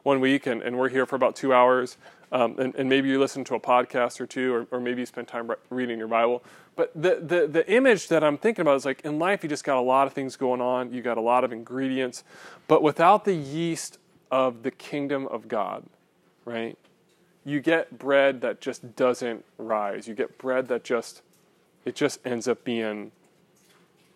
one 0.02 0.20
week, 0.20 0.46
and, 0.46 0.62
and 0.62 0.78
we're 0.78 0.90
here 0.90 1.06
for 1.06 1.16
about 1.16 1.36
two 1.36 1.52
hours. 1.52 1.96
Um, 2.30 2.58
and, 2.58 2.74
and 2.74 2.88
maybe 2.88 3.08
you 3.08 3.18
listen 3.18 3.42
to 3.44 3.54
a 3.54 3.60
podcast 3.60 4.20
or 4.20 4.26
two, 4.26 4.52
or, 4.52 4.66
or 4.70 4.80
maybe 4.80 5.00
you 5.00 5.06
spend 5.06 5.28
time 5.28 5.48
re- 5.48 5.56
reading 5.70 5.98
your 5.98 6.08
Bible. 6.08 6.44
But 6.78 6.92
the, 6.94 7.16
the, 7.16 7.48
the 7.48 7.68
image 7.68 8.06
that 8.06 8.22
I'm 8.22 8.38
thinking 8.38 8.62
about 8.62 8.76
is 8.76 8.84
like 8.84 9.00
in 9.00 9.18
life, 9.18 9.42
you 9.42 9.48
just 9.48 9.64
got 9.64 9.78
a 9.78 9.80
lot 9.80 10.06
of 10.06 10.12
things 10.12 10.36
going 10.36 10.60
on, 10.60 10.92
you 10.92 11.02
got 11.02 11.18
a 11.18 11.20
lot 11.20 11.42
of 11.42 11.50
ingredients, 11.50 12.22
but 12.68 12.84
without 12.84 13.24
the 13.24 13.34
yeast 13.34 13.98
of 14.30 14.62
the 14.62 14.70
kingdom 14.70 15.26
of 15.26 15.48
God, 15.48 15.82
right? 16.44 16.78
You 17.44 17.58
get 17.58 17.98
bread 17.98 18.42
that 18.42 18.60
just 18.60 18.94
doesn't 18.94 19.44
rise. 19.58 20.06
You 20.06 20.14
get 20.14 20.38
bread 20.38 20.68
that 20.68 20.84
just, 20.84 21.22
it 21.84 21.96
just 21.96 22.24
ends 22.24 22.46
up 22.46 22.62
being, 22.62 23.10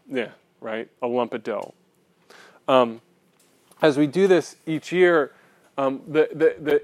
yeah, 0.08 0.28
right? 0.60 0.88
A 1.02 1.08
lump 1.08 1.34
of 1.34 1.42
dough. 1.42 1.74
Um, 2.68 3.00
as 3.82 3.98
we 3.98 4.06
do 4.06 4.28
this 4.28 4.54
each 4.66 4.92
year, 4.92 5.32
um, 5.76 6.00
the, 6.06 6.28
the, 6.32 6.54
the 6.60 6.82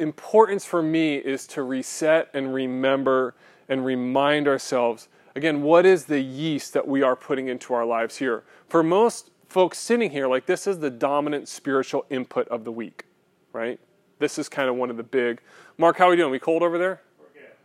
importance 0.00 0.64
for 0.64 0.82
me 0.82 1.14
is 1.14 1.46
to 1.46 1.62
reset 1.62 2.28
and 2.34 2.52
remember 2.52 3.36
and 3.68 3.84
remind 3.84 4.48
ourselves 4.48 5.08
again, 5.36 5.62
what 5.62 5.84
is 5.84 6.06
the 6.06 6.20
yeast 6.20 6.72
that 6.72 6.88
we 6.88 7.02
are 7.02 7.14
putting 7.14 7.48
into 7.48 7.74
our 7.74 7.84
lives 7.84 8.16
here? 8.16 8.42
For 8.68 8.82
most 8.82 9.30
folks 9.48 9.78
sitting 9.78 10.10
here, 10.10 10.26
like 10.26 10.46
this 10.46 10.66
is 10.66 10.80
the 10.80 10.90
dominant 10.90 11.48
spiritual 11.48 12.06
input 12.10 12.48
of 12.48 12.64
the 12.64 12.72
week, 12.72 13.04
right? 13.52 13.78
This 14.18 14.38
is 14.38 14.48
kind 14.48 14.68
of 14.68 14.76
one 14.76 14.90
of 14.90 14.96
the 14.96 15.02
big. 15.02 15.40
Mark, 15.78 15.98
how 15.98 16.06
are 16.06 16.10
we 16.10 16.16
doing? 16.16 16.30
We 16.30 16.38
cold 16.38 16.62
over 16.62 16.78
there? 16.78 17.02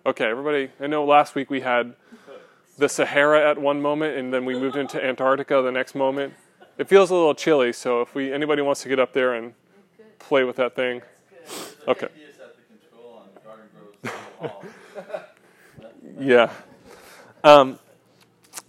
Okay, 0.05 0.25
everybody. 0.25 0.69
I 0.79 0.87
know 0.87 1.05
last 1.05 1.35
week 1.35 1.49
we 1.49 1.61
had 1.61 1.95
the 2.77 2.89
Sahara 2.89 3.49
at 3.49 3.57
one 3.57 3.81
moment, 3.81 4.17
and 4.17 4.33
then 4.33 4.45
we 4.45 4.53
moved 4.57 4.75
into 4.75 5.03
Antarctica 5.03 5.61
the 5.61 5.71
next 5.71 5.95
moment. 5.95 6.33
It 6.77 6.89
feels 6.89 7.09
a 7.11 7.13
little 7.13 7.35
chilly, 7.35 7.71
so 7.71 8.01
if 8.01 8.15
we 8.15 8.33
anybody 8.33 8.61
wants 8.61 8.81
to 8.83 8.89
get 8.89 8.99
up 8.99 9.13
there 9.13 9.33
and 9.33 9.53
play 10.19 10.43
with 10.43 10.55
that 10.57 10.75
thing, 10.75 11.03
okay. 11.87 12.07
He 12.15 12.23
is 12.23 12.39
at 12.39 12.55
the 12.55 12.89
control 12.89 13.23
on 13.23 13.43
Garden 13.43 13.65
Grove 13.73 13.95
City 14.01 14.15
Hall. 14.39 14.65
Yeah. 16.21 16.51
Um, 17.43 17.79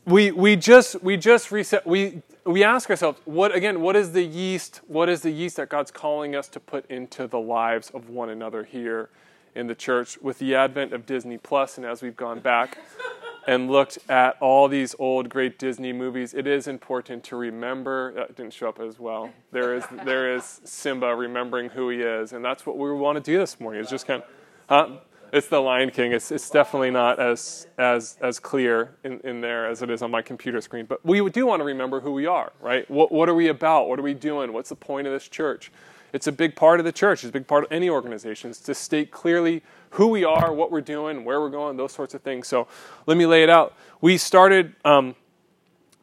we 0.06 0.32
we 0.32 0.56
just 0.56 1.02
we 1.02 1.18
just 1.18 1.52
reset 1.52 1.87
we 1.87 2.23
we 2.44 2.64
ask 2.64 2.88
ourselves 2.88 3.21
what 3.26 3.54
again 3.54 3.82
what 3.82 3.94
is 3.94 4.12
the 4.12 4.23
yeast 4.23 4.80
what 4.88 5.11
is 5.11 5.21
the 5.21 5.30
yeast 5.30 5.56
that 5.56 5.68
God's 5.68 5.90
calling 5.90 6.35
us 6.35 6.49
to 6.49 6.61
put 6.61 6.90
into 6.90 7.26
the 7.26 7.38
lives 7.38 7.90
of 7.90 8.09
one 8.09 8.30
another 8.30 8.64
here 8.64 9.11
in 9.54 9.66
the 9.66 9.75
church 9.75 10.18
with 10.23 10.38
the 10.38 10.54
advent 10.54 10.94
of 10.94 11.04
Disney 11.04 11.37
Plus 11.37 11.76
and 11.76 11.87
as 11.87 12.00
we've 12.00 12.16
gone 12.16 12.40
back 12.40 12.78
and 13.47 13.71
looked 13.71 13.99
at 14.09 14.37
all 14.40 14.66
these 14.66 14.97
old 14.99 15.28
great 15.28 15.59
Disney 15.59 15.92
movies 15.92 16.32
it 16.32 16.47
is 16.47 16.66
important 16.66 17.23
to 17.25 17.37
remember 17.37 18.14
that 18.14 18.35
didn't 18.35 18.54
show 18.54 18.71
up 18.71 18.80
as 18.80 18.99
well 18.99 19.30
there 19.52 19.76
is 19.76 19.85
there 20.04 20.35
is 20.35 20.62
Simba 20.64 21.14
remembering 21.14 21.68
who 21.68 21.90
he 21.90 22.00
is 22.00 22.32
and 22.32 22.42
that's 22.42 22.64
what 22.64 22.78
we 22.78 22.90
want 22.92 23.23
to 23.23 23.23
do 23.23 23.38
this 23.38 23.61
morning 23.61 23.82
is 23.82 23.90
just 23.90 24.06
kind 24.06 24.23
of 24.23 24.28
huh? 24.68 24.97
It's 25.33 25.49
the 25.49 25.61
Lion 25.61 25.91
King. 25.91 26.12
It's, 26.12 26.31
it's 26.31 26.51
definitely 26.51 26.91
not 26.91 27.19
as 27.19 27.67
as 27.79 28.19
as 28.21 28.39
clear 28.39 28.97
in, 29.03 29.19
in 29.21 29.41
there 29.41 29.67
as 29.67 29.81
it 29.81 29.89
is 29.89 30.03
on 30.03 30.11
my 30.11 30.21
computer 30.21 30.61
screen. 30.61 30.85
But 30.85 31.05
we 31.07 31.29
do 31.31 31.47
want 31.47 31.61
to 31.61 31.65
remember 31.65 32.01
who 32.01 32.12
we 32.12 32.27
are, 32.27 32.53
right? 32.61 32.89
What 32.91 33.11
what 33.11 33.29
are 33.31 33.35
we 33.35 33.49
about? 33.49 33.89
What 33.89 33.99
are 33.99 34.03
we 34.03 34.15
doing? 34.15 34.53
What's 34.53 34.69
the 34.69 34.77
point 34.77 35.07
of 35.07 35.12
this 35.12 35.27
church? 35.27 35.73
It's 36.12 36.27
a 36.27 36.33
big 36.33 36.55
part 36.55 36.79
of 36.79 36.85
the 36.85 36.93
church. 36.93 37.25
It's 37.25 37.31
a 37.31 37.33
big 37.33 37.47
part 37.47 37.65
of 37.65 37.73
any 37.73 37.89
organization. 37.89 38.51
It's 38.51 38.61
to 38.61 38.75
state 38.75 39.11
clearly 39.11 39.62
who 39.91 40.09
we 40.09 40.25
are, 40.25 40.53
what 40.53 40.71
we're 40.71 40.83
doing, 40.83 41.25
where 41.25 41.41
we're 41.41 41.49
going, 41.49 41.79
those 41.79 41.93
sorts 41.93 42.12
of 42.12 42.21
things. 42.21 42.47
So 42.47 42.69
let 43.07 43.17
me 43.17 43.25
lay 43.25 43.43
it 43.43 43.49
out. 43.49 43.75
We 44.03 44.19
started 44.19 44.75
um, 44.85 45.15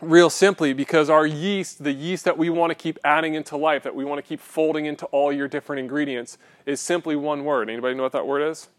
real 0.02 0.32
simply 0.32 0.74
because 0.74 1.12
our 1.12 1.28
yeast, 1.28 1.84
the 1.84 1.92
yeast 1.92 2.26
that 2.26 2.40
we 2.40 2.50
want 2.50 2.72
to 2.72 2.76
keep 2.76 2.98
adding 3.04 3.36
into 3.36 3.56
life, 3.56 3.84
that 3.84 3.94
we 3.94 4.04
want 4.04 4.18
to 4.18 4.28
keep 4.28 4.40
folding 4.40 4.88
into 4.88 5.06
all 5.08 5.32
your 5.32 5.48
different 5.48 5.80
ingredients, 5.80 6.40
is 6.66 6.80
simply 6.82 7.16
one 7.16 7.46
word. 7.46 7.70
Anybody 7.70 7.94
know 7.94 8.02
what 8.02 8.14
that 8.14 8.26
word 8.26 8.42
is? 8.42 8.70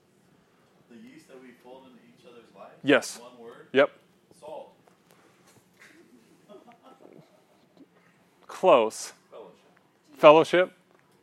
The 0.90 0.97
yeast 0.97 1.28
that 1.28 1.40
we 1.40 1.50
fold 1.62 1.85
into 1.85 2.00
each 2.09 2.26
other's 2.26 2.52
lives? 2.57 2.69
Yes. 2.82 3.18
One 3.20 3.46
word? 3.46 3.66
Yep. 3.72 3.90
Salt. 4.40 4.72
Close. 8.46 9.12
Fellowship. 9.30 10.18
Fellowship. 10.18 10.72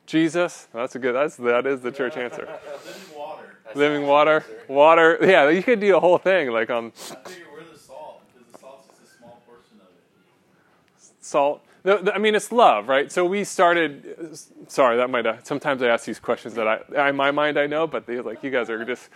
Jesus. 0.06 0.68
That's 0.74 0.96
a 0.96 1.00
good. 1.00 1.14
That's 1.14 1.36
that 1.38 1.66
is 1.68 1.82
the 1.82 1.92
church 1.92 2.16
answer. 2.18 2.48
Living 2.86 3.18
water. 3.18 3.58
Living 3.76 4.08
water. 4.08 4.46
Water. 4.68 5.18
Yeah, 5.22 5.50
you 5.50 5.62
could 5.64 5.80
do 5.80 5.96
a 5.96 6.00
whole 6.00 6.18
thing 6.18 6.52
like 6.52 6.70
on 6.70 6.86
I 6.88 6.90
figure 7.30 7.46
we're 7.54 7.64
the 7.72 7.78
salt 7.78 8.22
because 8.34 8.52
the 8.52 8.58
salt's 8.60 8.88
just 8.88 9.14
a 9.14 9.18
small 9.18 9.42
portion 9.46 9.78
of 9.82 9.88
it. 9.88 11.16
salt. 11.22 11.64
The- 11.88 12.00
the- 12.00 12.14
I 12.14 12.18
mean, 12.18 12.36
it's 12.36 12.52
love, 12.52 12.90
right? 12.90 13.10
So 13.10 13.24
we 13.24 13.46
started. 13.46 14.38
Sorry, 14.68 14.98
that 14.98 15.10
might. 15.10 15.26
Uh, 15.26 15.38
sometimes 15.44 15.82
I 15.82 15.88
ask 15.88 16.04
these 16.04 16.20
questions 16.20 16.54
that 16.56 16.68
I, 16.68 17.08
in 17.08 17.16
my 17.16 17.32
mind, 17.32 17.58
I 17.58 17.66
know, 17.66 17.88
but 17.88 18.06
they 18.06 18.20
like 18.20 18.44
you 18.44 18.52
guys 18.52 18.70
are 18.70 18.84
just, 18.84 19.08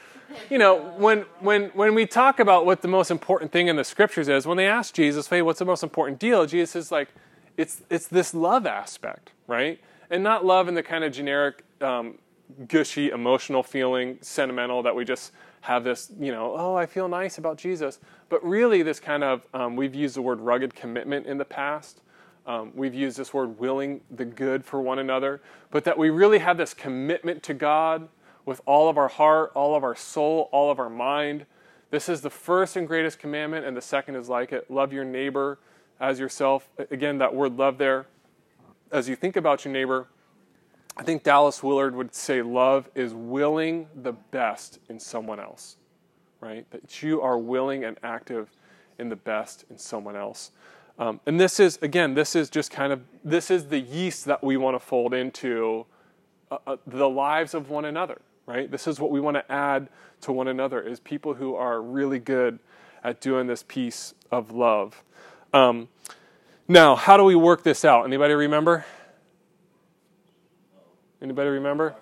you 0.49 0.57
know, 0.57 0.77
when 0.97 1.25
when 1.41 1.65
when 1.71 1.93
we 1.93 2.05
talk 2.05 2.39
about 2.39 2.65
what 2.65 2.81
the 2.81 2.87
most 2.87 3.11
important 3.11 3.51
thing 3.51 3.67
in 3.67 3.75
the 3.75 3.83
scriptures 3.83 4.29
is, 4.29 4.47
when 4.47 4.55
they 4.55 4.67
ask 4.67 4.93
Jesus, 4.93 5.27
"Hey, 5.27 5.41
what's 5.41 5.59
the 5.59 5.65
most 5.65 5.83
important 5.83 6.17
deal?" 6.17 6.45
Jesus 6.45 6.77
is 6.77 6.91
like, 6.93 7.09
it's 7.57 7.81
it's 7.89 8.07
this 8.07 8.33
love 8.33 8.65
aspect, 8.65 9.31
right? 9.47 9.77
And 10.09 10.23
not 10.23 10.45
love 10.45 10.69
in 10.69 10.73
the 10.73 10.83
kind 10.83 11.03
of 11.03 11.11
generic, 11.11 11.65
um, 11.81 12.19
gushy, 12.69 13.09
emotional 13.09 13.63
feeling, 13.63 14.17
sentimental 14.21 14.81
that 14.83 14.95
we 14.95 15.03
just 15.03 15.33
have 15.59 15.83
this, 15.83 16.09
you 16.17 16.31
know, 16.31 16.55
oh, 16.57 16.75
I 16.77 16.85
feel 16.85 17.09
nice 17.09 17.37
about 17.37 17.57
Jesus. 17.57 17.99
But 18.29 18.41
really, 18.45 18.81
this 18.81 19.01
kind 19.01 19.25
of 19.25 19.41
um, 19.53 19.75
we've 19.75 19.93
used 19.93 20.15
the 20.15 20.21
word 20.21 20.39
rugged 20.39 20.73
commitment 20.73 21.25
in 21.27 21.37
the 21.37 21.43
past. 21.43 21.99
Um, 22.45 22.71
we've 22.73 22.95
used 22.95 23.17
this 23.17 23.33
word 23.33 23.59
willing 23.59 24.01
the 24.09 24.25
good 24.25 24.65
for 24.65 24.81
one 24.81 24.99
another, 24.99 25.41
but 25.69 25.83
that 25.83 25.97
we 25.97 26.09
really 26.09 26.39
have 26.39 26.57
this 26.57 26.73
commitment 26.73 27.43
to 27.43 27.53
God 27.53 28.09
with 28.45 28.61
all 28.65 28.89
of 28.89 28.97
our 28.97 29.07
heart, 29.07 29.51
all 29.53 29.75
of 29.75 29.83
our 29.83 29.95
soul, 29.95 30.49
all 30.51 30.71
of 30.71 30.79
our 30.79 30.89
mind. 30.89 31.45
This 31.91 32.09
is 32.09 32.21
the 32.21 32.29
first 32.29 32.75
and 32.75 32.87
greatest 32.87 33.19
commandment, 33.19 33.65
and 33.65 33.77
the 33.77 33.81
second 33.81 34.15
is 34.15 34.27
like 34.27 34.51
it 34.51 34.71
love 34.71 34.91
your 34.91 35.05
neighbor 35.05 35.59
as 35.99 36.19
yourself. 36.19 36.67
Again, 36.89 37.19
that 37.19 37.33
word 37.33 37.57
love 37.57 37.77
there. 37.77 38.07
As 38.91 39.07
you 39.07 39.15
think 39.15 39.35
about 39.35 39.63
your 39.63 39.73
neighbor, 39.73 40.07
I 40.97 41.03
think 41.03 41.23
Dallas 41.23 41.63
Willard 41.63 41.95
would 41.95 42.13
say 42.13 42.41
love 42.41 42.89
is 42.95 43.13
willing 43.13 43.87
the 43.95 44.11
best 44.11 44.79
in 44.89 44.99
someone 44.99 45.39
else, 45.39 45.77
right? 46.41 46.69
That 46.71 47.01
you 47.01 47.21
are 47.21 47.37
willing 47.37 47.85
and 47.85 47.97
active 48.03 48.49
in 48.99 49.09
the 49.09 49.15
best 49.15 49.65
in 49.69 49.77
someone 49.77 50.15
else. 50.15 50.51
Um, 50.99 51.19
and 51.25 51.39
this 51.39 51.59
is, 51.59 51.79
again, 51.81 52.13
this 52.13 52.35
is 52.35 52.49
just 52.49 52.71
kind 52.71 52.93
of, 52.93 53.01
this 53.23 53.49
is 53.49 53.67
the 53.67 53.79
yeast 53.79 54.25
that 54.25 54.43
we 54.43 54.57
want 54.57 54.75
to 54.75 54.79
fold 54.79 55.13
into 55.13 55.85
uh, 56.51 56.57
uh, 56.67 56.77
the 56.85 57.09
lives 57.09 57.53
of 57.53 57.69
one 57.69 57.85
another, 57.85 58.21
right? 58.45 58.69
This 58.69 58.87
is 58.87 58.99
what 58.99 59.09
we 59.11 59.19
want 59.19 59.35
to 59.35 59.51
add 59.51 59.89
to 60.21 60.31
one 60.31 60.47
another 60.47 60.81
is 60.81 60.99
people 60.99 61.33
who 61.33 61.55
are 61.55 61.81
really 61.81 62.19
good 62.19 62.59
at 63.03 63.19
doing 63.19 63.47
this 63.47 63.63
piece 63.63 64.13
of 64.31 64.51
love. 64.51 65.03
Um, 65.53 65.89
now, 66.67 66.95
how 66.95 67.17
do 67.17 67.23
we 67.23 67.35
work 67.35 67.63
this 67.63 67.83
out? 67.83 68.05
Anybody 68.05 68.33
remember? 68.33 68.85
Anybody 71.21 71.49
remember? 71.49 71.95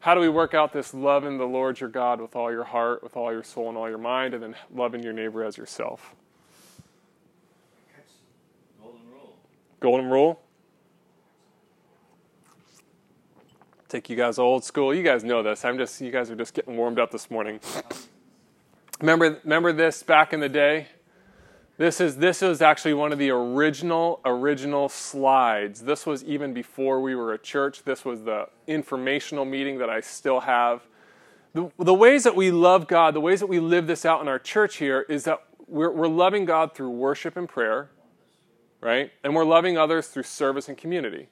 How 0.00 0.14
do 0.14 0.20
we 0.20 0.28
work 0.28 0.54
out 0.54 0.72
this 0.72 0.94
loving 0.94 1.38
the 1.38 1.44
Lord 1.44 1.80
your 1.80 1.90
God 1.90 2.20
with 2.20 2.36
all 2.36 2.50
your 2.50 2.64
heart, 2.64 3.02
with 3.02 3.16
all 3.16 3.32
your 3.32 3.42
soul, 3.42 3.68
and 3.68 3.76
all 3.76 3.88
your 3.88 3.98
mind, 3.98 4.32
and 4.32 4.42
then 4.42 4.54
loving 4.72 5.02
your 5.02 5.12
neighbor 5.12 5.44
as 5.44 5.56
yourself? 5.56 6.14
Golden 8.80 9.00
rule. 9.10 9.36
Golden 9.80 10.10
rule. 10.10 10.40
Take 13.88 14.10
you 14.10 14.16
guys 14.16 14.38
old 14.38 14.64
school. 14.64 14.94
You 14.94 15.02
guys 15.02 15.24
know 15.24 15.42
this. 15.42 15.64
I'm 15.64 15.78
just 15.78 16.00
you 16.00 16.10
guys 16.10 16.30
are 16.30 16.36
just 16.36 16.52
getting 16.52 16.76
warmed 16.76 16.98
up 16.98 17.10
this 17.10 17.30
morning. 17.30 17.60
Remember 19.00 19.40
remember 19.44 19.72
this 19.72 20.02
back 20.02 20.32
in 20.32 20.40
the 20.40 20.48
day? 20.48 20.88
This 21.78 22.00
is 22.00 22.16
this 22.16 22.42
was 22.42 22.60
actually 22.60 22.94
one 22.94 23.12
of 23.12 23.18
the 23.18 23.30
original 23.30 24.20
original 24.24 24.88
slides. 24.88 25.82
This 25.82 26.04
was 26.04 26.24
even 26.24 26.52
before 26.52 27.00
we 27.00 27.14
were 27.14 27.32
a 27.32 27.38
church. 27.38 27.84
This 27.84 28.04
was 28.04 28.24
the 28.24 28.48
informational 28.66 29.44
meeting 29.44 29.78
that 29.78 29.88
I 29.88 30.00
still 30.00 30.40
have. 30.40 30.82
The, 31.54 31.70
the 31.78 31.94
ways 31.94 32.24
that 32.24 32.36
we 32.36 32.50
love 32.50 32.88
God, 32.88 33.14
the 33.14 33.20
ways 33.20 33.40
that 33.40 33.46
we 33.46 33.60
live 33.60 33.86
this 33.86 34.04
out 34.04 34.20
in 34.20 34.28
our 34.28 34.38
church 34.38 34.76
here 34.76 35.06
is 35.08 35.24
that 35.24 35.42
we're, 35.66 35.90
we're 35.90 36.08
loving 36.08 36.44
God 36.44 36.74
through 36.74 36.90
worship 36.90 37.36
and 37.36 37.48
prayer, 37.48 37.90
right? 38.80 39.12
And 39.24 39.34
we're 39.34 39.44
loving 39.44 39.76
others 39.76 40.08
through 40.08 40.24
service 40.24 40.68
and 40.68 40.76
community. 40.76 41.28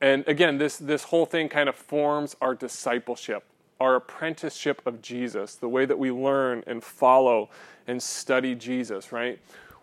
And 0.00 0.26
again, 0.26 0.58
this, 0.58 0.76
this 0.76 1.04
whole 1.04 1.26
thing 1.26 1.48
kind 1.48 1.68
of 1.68 1.74
forms 1.74 2.36
our 2.40 2.54
discipleship, 2.54 3.44
our 3.78 3.96
apprenticeship 3.96 4.82
of 4.86 5.02
Jesus, 5.02 5.56
the 5.56 5.68
way 5.68 5.84
that 5.84 5.98
we 5.98 6.10
learn 6.10 6.64
and 6.66 6.82
follow 6.82 7.50
and 7.86 8.02
study 8.02 8.54
Jesus, 8.54 9.12
right? 9.12 9.38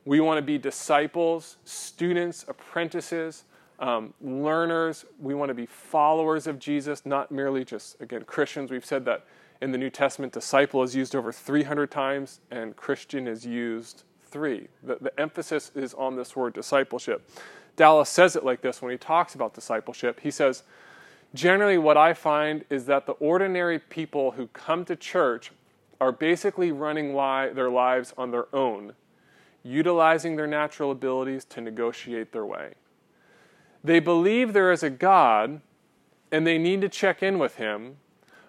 We 0.06 0.20
want 0.20 0.38
to 0.38 0.42
be 0.42 0.58
disciples, 0.58 1.58
students, 1.66 2.46
apprentices, 2.48 3.44
um, 3.80 4.14
learners. 4.22 5.06
We 5.20 5.36
want 5.36 5.50
to 5.50 5.56
be 5.56 5.66
followers 5.66 6.48
of 6.48 6.58
Jesus, 6.58 7.06
not 7.06 7.32
merely 7.32 7.64
just, 7.64 8.02
again, 8.02 8.24
Christians. 8.24 8.72
We've 8.72 8.86
said 8.86 9.06
that 9.06 9.26
in 9.62 9.72
the 9.72 9.78
New 9.78 9.90
Testament, 9.90 10.34
disciple 10.34 10.84
is 10.84 10.96
used 10.96 11.16
over 11.16 11.32
300 11.32 11.92
times 11.92 12.40
and 12.50 12.76
Christian 12.76 13.28
is 13.28 13.46
used 13.46 14.04
three. 14.30 14.68
The, 14.84 14.98
the 15.02 15.20
emphasis 15.20 15.72
is 15.76 15.94
on 15.94 16.16
this 16.16 16.36
word 16.36 16.54
discipleship. 16.54 17.30
Dallas 17.76 18.10
says 18.10 18.36
it 18.36 18.44
like 18.44 18.62
this 18.62 18.82
when 18.82 18.92
he 18.92 18.98
talks 18.98 19.36
about 19.36 19.54
discipleship. 19.54 20.20
He 20.22 20.32
says, 20.32 20.64
Generally, 21.34 21.78
what 21.80 21.98
I 21.98 22.14
find 22.14 22.66
is 22.70 22.86
that 22.86 23.06
the 23.06 23.12
ordinary 23.14 23.80
people 23.80 24.32
who 24.32 24.48
come 24.48 24.86
to 24.86 24.96
church 24.96 25.52
are 26.00 26.12
basically 26.12 26.72
running 26.72 27.16
li- 27.16 27.50
their 27.54 27.70
lives 27.70 28.14
on 28.18 28.32
their 28.32 28.54
own, 28.56 28.94
utilizing 29.64 30.36
their 30.36 30.48
natural 30.48 30.92
abilities 30.92 31.44
to 31.46 31.62
negotiate 31.62 32.32
their 32.32 32.46
way. 32.46 32.74
They 33.84 34.00
believe 34.00 34.54
there 34.54 34.72
is 34.72 34.84
a 34.84 34.90
God 34.90 35.62
and 36.32 36.46
they 36.46 36.58
need 36.58 36.82
to 36.82 36.90
check 36.90 37.24
in 37.24 37.40
with 37.40 37.56
him, 37.56 37.98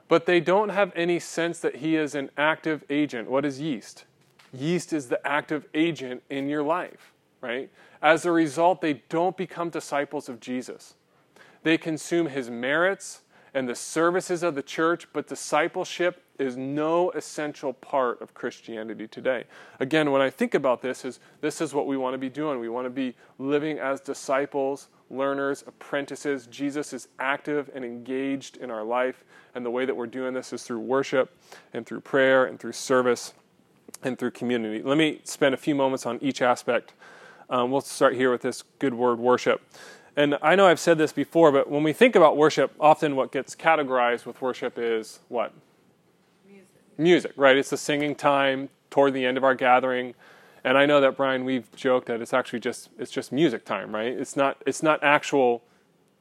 but 0.08 0.26
they 0.26 0.40
don't 0.40 0.70
have 0.70 0.92
any 0.96 1.18
sense 1.18 1.60
that 1.60 1.76
he 1.76 1.96
is 1.96 2.14
an 2.14 2.30
active 2.36 2.84
agent. 2.90 3.30
What 3.30 3.44
is 3.44 3.60
yeast? 3.60 4.04
Yeast 4.52 4.92
is 4.92 5.08
the 5.08 5.26
active 5.26 5.66
agent 5.74 6.22
in 6.30 6.48
your 6.48 6.62
life, 6.62 7.12
right? 7.40 7.70
As 8.00 8.24
a 8.24 8.32
result, 8.32 8.80
they 8.80 9.02
don't 9.08 9.36
become 9.36 9.70
disciples 9.70 10.28
of 10.28 10.40
Jesus. 10.40 10.94
They 11.62 11.76
consume 11.78 12.26
his 12.26 12.48
merits 12.48 13.22
and 13.54 13.68
the 13.68 13.74
services 13.74 14.42
of 14.42 14.54
the 14.54 14.62
church, 14.62 15.08
but 15.12 15.26
discipleship 15.26 16.22
is 16.38 16.56
no 16.56 17.10
essential 17.10 17.72
part 17.72 18.20
of 18.22 18.32
Christianity 18.32 19.08
today. 19.08 19.44
Again, 19.80 20.12
when 20.12 20.22
I 20.22 20.30
think 20.30 20.54
about 20.54 20.82
this 20.82 21.04
is 21.04 21.18
this 21.40 21.60
is 21.60 21.74
what 21.74 21.86
we 21.86 21.96
want 21.96 22.14
to 22.14 22.18
be 22.18 22.28
doing. 22.28 22.60
We 22.60 22.68
want 22.68 22.86
to 22.86 22.90
be 22.90 23.16
living 23.38 23.78
as 23.78 24.00
disciples, 24.00 24.88
learners, 25.10 25.64
apprentices. 25.66 26.46
Jesus 26.46 26.92
is 26.92 27.08
active 27.18 27.70
and 27.74 27.84
engaged 27.84 28.58
in 28.58 28.70
our 28.70 28.84
life, 28.84 29.24
and 29.54 29.66
the 29.66 29.70
way 29.70 29.84
that 29.84 29.96
we're 29.96 30.06
doing 30.06 30.34
this 30.34 30.52
is 30.52 30.62
through 30.62 30.80
worship 30.80 31.36
and 31.72 31.84
through 31.84 32.00
prayer 32.00 32.44
and 32.44 32.60
through 32.60 32.72
service 32.72 33.34
and 34.02 34.18
through 34.18 34.32
community. 34.32 34.82
Let 34.82 34.98
me 34.98 35.20
spend 35.24 35.54
a 35.54 35.58
few 35.58 35.74
moments 35.74 36.06
on 36.06 36.18
each 36.22 36.42
aspect. 36.42 36.92
Um, 37.50 37.70
we'll 37.70 37.80
start 37.80 38.14
here 38.14 38.30
with 38.30 38.42
this 38.42 38.62
good 38.78 38.94
word 38.94 39.18
worship. 39.18 39.62
And 40.16 40.36
I 40.42 40.56
know 40.56 40.66
I've 40.66 40.80
said 40.80 40.98
this 40.98 41.12
before, 41.12 41.52
but 41.52 41.70
when 41.70 41.82
we 41.82 41.92
think 41.92 42.16
about 42.16 42.36
worship, 42.36 42.72
often 42.80 43.14
what 43.14 43.30
gets 43.30 43.54
categorized 43.54 44.26
with 44.26 44.42
worship 44.42 44.74
is 44.76 45.20
what? 45.28 45.52
Music. 46.48 46.68
Music, 46.98 47.32
right? 47.36 47.56
It's 47.56 47.70
the 47.70 47.76
singing 47.76 48.14
time 48.14 48.68
toward 48.90 49.14
the 49.14 49.24
end 49.24 49.36
of 49.36 49.44
our 49.44 49.54
gathering. 49.54 50.14
And 50.64 50.76
I 50.76 50.86
know 50.86 51.00
that 51.00 51.16
Brian, 51.16 51.44
we've 51.44 51.70
joked 51.76 52.08
that 52.08 52.20
it's 52.20 52.34
actually 52.34 52.60
just 52.60 52.90
it's 52.98 53.12
just 53.12 53.30
music 53.30 53.64
time, 53.64 53.94
right? 53.94 54.12
It's 54.12 54.36
not 54.36 54.60
it's 54.66 54.82
not 54.82 55.02
actual 55.02 55.62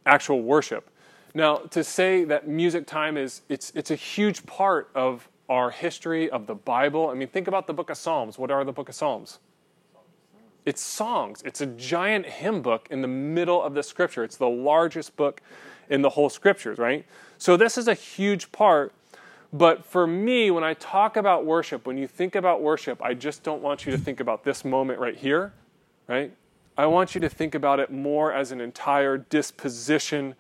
actual 0.06 0.42
worship. 0.42 0.90
Now, 1.34 1.58
to 1.58 1.84
say 1.84 2.24
that 2.26 2.48
music 2.48 2.86
time 2.86 3.18
is 3.18 3.42
it's 3.50 3.72
it's 3.76 3.92
a 3.92 3.96
huge 3.96 4.46
part 4.46 4.90
of 4.94 5.28
our 5.50 5.70
history 5.70 6.30
of 6.30 6.48
the 6.48 6.56
Bible. 6.56 7.10
I 7.10 7.14
mean, 7.14 7.28
think 7.28 7.48
about 7.48 7.68
the 7.68 7.74
book 7.74 7.90
of 7.90 7.98
Psalms. 7.98 8.38
What 8.38 8.52
are 8.52 8.64
the 8.64 8.74
book 8.74 8.90
of 8.90 8.96
Psalms? 8.96 9.40
It's 10.66 10.82
songs. 10.82 11.42
It's 11.46 11.62
a 11.62 11.66
giant 11.66 12.26
hymn 12.26 12.62
book 12.62 12.88
in 12.92 13.02
the 13.02 13.08
middle 13.08 13.64
of 13.64 13.74
the 13.74 13.84
scripture. 13.84 14.26
It's 14.26 14.36
the 14.36 14.50
largest 14.50 15.16
book 15.16 15.42
in 15.90 16.02
the 16.02 16.10
whole 16.10 16.30
scriptures, 16.30 16.78
right? 16.78 17.06
So 17.38 17.56
this 17.56 17.78
is 17.78 17.88
a 17.88 17.94
huge 17.94 18.52
part. 18.52 18.94
But 19.54 19.86
for 19.86 20.06
me, 20.06 20.52
when 20.52 20.66
I 20.66 20.74
talk 20.74 21.16
about 21.16 21.46
worship, 21.46 21.88
when 21.88 21.98
you 21.98 22.06
think 22.06 22.36
about 22.36 22.62
worship, 22.62 23.02
I 23.02 23.14
just 23.14 23.44
don't 23.44 23.62
want 23.62 23.86
you 23.86 23.94
to 23.94 23.98
think 23.98 24.20
about 24.20 24.44
this 24.44 24.66
moment 24.66 25.00
right 25.00 25.16
here, 25.16 25.54
right? 26.10 26.34
I 26.78 26.86
want 26.86 27.16
you 27.16 27.22
to 27.22 27.30
think 27.30 27.56
about 27.56 27.80
it 27.80 27.90
more 27.90 28.34
as 28.34 28.52
an 28.52 28.60
entire 28.60 29.18
disposition 29.18 30.36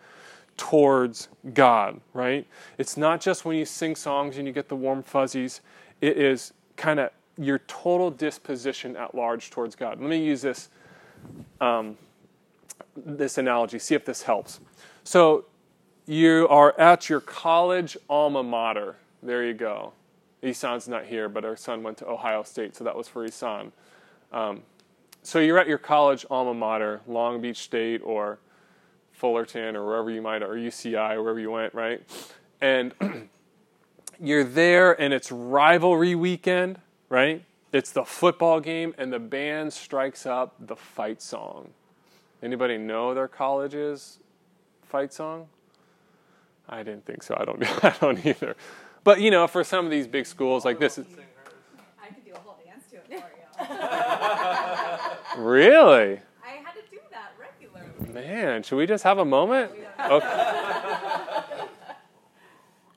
towards 0.57 1.29
God, 1.53 2.01
right? 2.13 2.45
It's 2.77 2.97
not 2.97 3.21
just 3.21 3.45
when 3.45 3.55
you 3.55 3.65
sing 3.65 3.95
songs 3.95 4.37
and 4.37 4.47
you 4.47 4.53
get 4.53 4.67
the 4.67 4.75
warm 4.75 5.03
fuzzies. 5.03 5.61
It 6.01 6.17
is 6.17 6.53
kind 6.75 6.99
of 6.99 7.11
your 7.37 7.59
total 7.59 8.11
disposition 8.11 8.97
at 8.97 9.15
large 9.15 9.51
towards 9.51 9.75
God. 9.75 10.01
Let 10.01 10.09
me 10.09 10.23
use 10.23 10.41
this 10.41 10.69
um, 11.61 11.97
this 12.95 13.37
analogy. 13.37 13.79
See 13.79 13.95
if 13.95 14.05
this 14.05 14.23
helps. 14.23 14.59
So 15.03 15.45
you 16.05 16.47
are 16.49 16.79
at 16.79 17.09
your 17.09 17.21
college 17.21 17.97
alma 18.09 18.43
mater. 18.43 18.95
There 19.21 19.45
you 19.45 19.53
go. 19.53 19.93
Isan's 20.43 20.87
not 20.87 21.05
here, 21.05 21.29
but 21.29 21.45
our 21.45 21.55
son 21.55 21.83
went 21.83 21.97
to 21.97 22.07
Ohio 22.07 22.43
State, 22.43 22.75
so 22.75 22.83
that 22.83 22.95
was 22.95 23.07
for 23.07 23.25
Isan. 23.25 23.71
Um, 24.31 24.63
so 25.23 25.39
you're 25.39 25.57
at 25.57 25.67
your 25.67 25.77
college 25.77 26.25
alma 26.29 26.53
mater, 26.53 27.01
Long 27.07 27.41
Beach 27.41 27.57
State 27.57 28.01
or 28.03 28.39
Fullerton 29.17 29.75
or 29.75 29.85
wherever 29.85 30.11
you 30.11 30.21
might, 30.21 30.43
or 30.43 30.55
UCI, 30.55 31.15
or 31.15 31.23
wherever 31.23 31.39
you 31.39 31.51
went, 31.51 31.73
right? 31.73 32.01
And 32.61 32.93
you're 34.21 34.43
there, 34.43 34.99
and 34.99 35.13
it's 35.13 35.31
rivalry 35.31 36.15
weekend, 36.15 36.79
right? 37.09 37.43
It's 37.73 37.91
the 37.91 38.05
football 38.05 38.59
game, 38.59 38.93
and 38.97 39.11
the 39.11 39.19
band 39.19 39.73
strikes 39.73 40.25
up 40.25 40.55
the 40.59 40.75
fight 40.75 41.21
song. 41.21 41.69
Anybody 42.43 42.77
know 42.77 43.13
their 43.15 43.27
college's 43.27 44.19
fight 44.83 45.11
song? 45.11 45.47
I 46.69 46.83
didn't 46.83 47.05
think 47.05 47.23
so. 47.23 47.35
I 47.39 47.45
don't. 47.45 47.63
I 47.83 47.95
don't 47.99 48.23
either. 48.25 48.55
But 49.03 49.19
you 49.19 49.31
know, 49.31 49.47
for 49.47 49.63
some 49.63 49.85
of 49.85 49.91
these 49.91 50.05
big 50.05 50.25
schools 50.25 50.63
like 50.63 50.79
this, 50.79 50.97
is, 50.97 51.07
I 52.01 52.07
could 52.07 52.23
do 52.23 52.33
a 52.33 52.39
whole 52.39 52.57
dance 52.63 52.83
to 52.91 52.97
it 52.97 53.03
for 53.07 53.15
you. 55.39 55.43
really, 55.43 56.19
I 56.45 56.49
had 56.63 56.73
to 56.75 56.81
do 56.91 56.99
that 57.11 57.33
regularly. 57.39 58.06
Man, 58.21 58.63
should 58.63 58.77
we 58.77 58.87
just 58.87 59.03
have 59.03 59.17
a 59.19 59.25
moment? 59.25 59.71
Okay. 59.99 60.63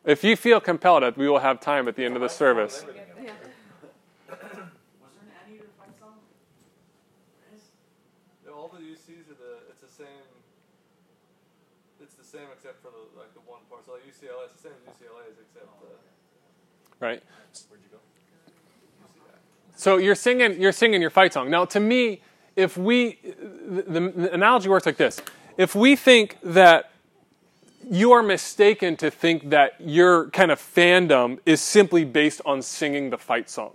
If 0.04 0.24
you 0.24 0.34
feel 0.34 0.60
compelled, 0.60 1.16
we 1.16 1.28
will 1.28 1.40
have 1.40 1.60
time 1.60 1.86
at 1.88 1.96
the 1.96 2.04
end 2.04 2.16
of 2.16 2.22
the 2.22 2.28
service. 2.28 2.84
Was 2.84 2.94
there 2.94 2.96
an 2.96 4.70
anteater 5.44 5.68
fight 5.78 5.94
song? 6.00 6.14
Yeah, 8.44 8.52
all 8.52 8.68
the 8.72 8.78
UCs 8.78 9.28
are 9.30 9.36
the. 9.36 9.58
It's 9.70 9.82
the 9.82 9.92
same. 10.02 10.24
It's 12.02 12.14
the 12.14 12.24
same 12.24 12.48
except 12.56 12.80
for 12.82 12.88
the 12.88 13.20
like 13.20 13.34
the 13.34 13.40
one 13.40 13.60
part. 13.68 13.84
So 13.84 13.92
like 13.92 14.02
UCLA, 14.02 14.44
it's 14.46 14.54
the 14.54 14.68
same 14.68 14.72
as 14.88 14.94
UCLA's 14.96 15.36
except 15.38 15.68
the. 15.80 15.88
Right. 16.98 17.22
Where'd 17.68 17.82
you 17.82 17.90
go? 17.92 17.98
So 19.76 19.96
you're 19.98 20.14
singing, 20.14 20.60
you're 20.60 20.72
singing 20.72 21.00
your 21.00 21.10
fight 21.10 21.32
song. 21.32 21.50
Now, 21.50 21.64
to 21.66 21.80
me, 21.80 22.20
if 22.60 22.76
we, 22.76 23.18
the, 23.22 24.12
the 24.14 24.34
analogy 24.34 24.68
works 24.68 24.86
like 24.86 24.96
this: 24.96 25.20
if 25.56 25.74
we 25.74 25.96
think 25.96 26.36
that 26.42 26.90
you 27.90 28.12
are 28.12 28.22
mistaken 28.22 28.96
to 28.98 29.10
think 29.10 29.50
that 29.50 29.74
your 29.80 30.30
kind 30.30 30.50
of 30.50 30.60
fandom 30.60 31.38
is 31.46 31.60
simply 31.60 32.04
based 32.04 32.40
on 32.44 32.62
singing 32.62 33.10
the 33.10 33.18
fight 33.18 33.48
song, 33.48 33.72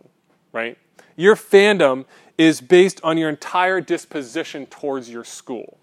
right? 0.54 0.78
Your 1.16 1.36
fandom 1.36 2.06
is 2.38 2.62
based 2.62 3.02
on 3.04 3.18
your 3.18 3.30
entire 3.30 3.82
disposition 3.82 4.68
towards 4.68 5.10
your 5.10 5.24
school, 5.24 5.78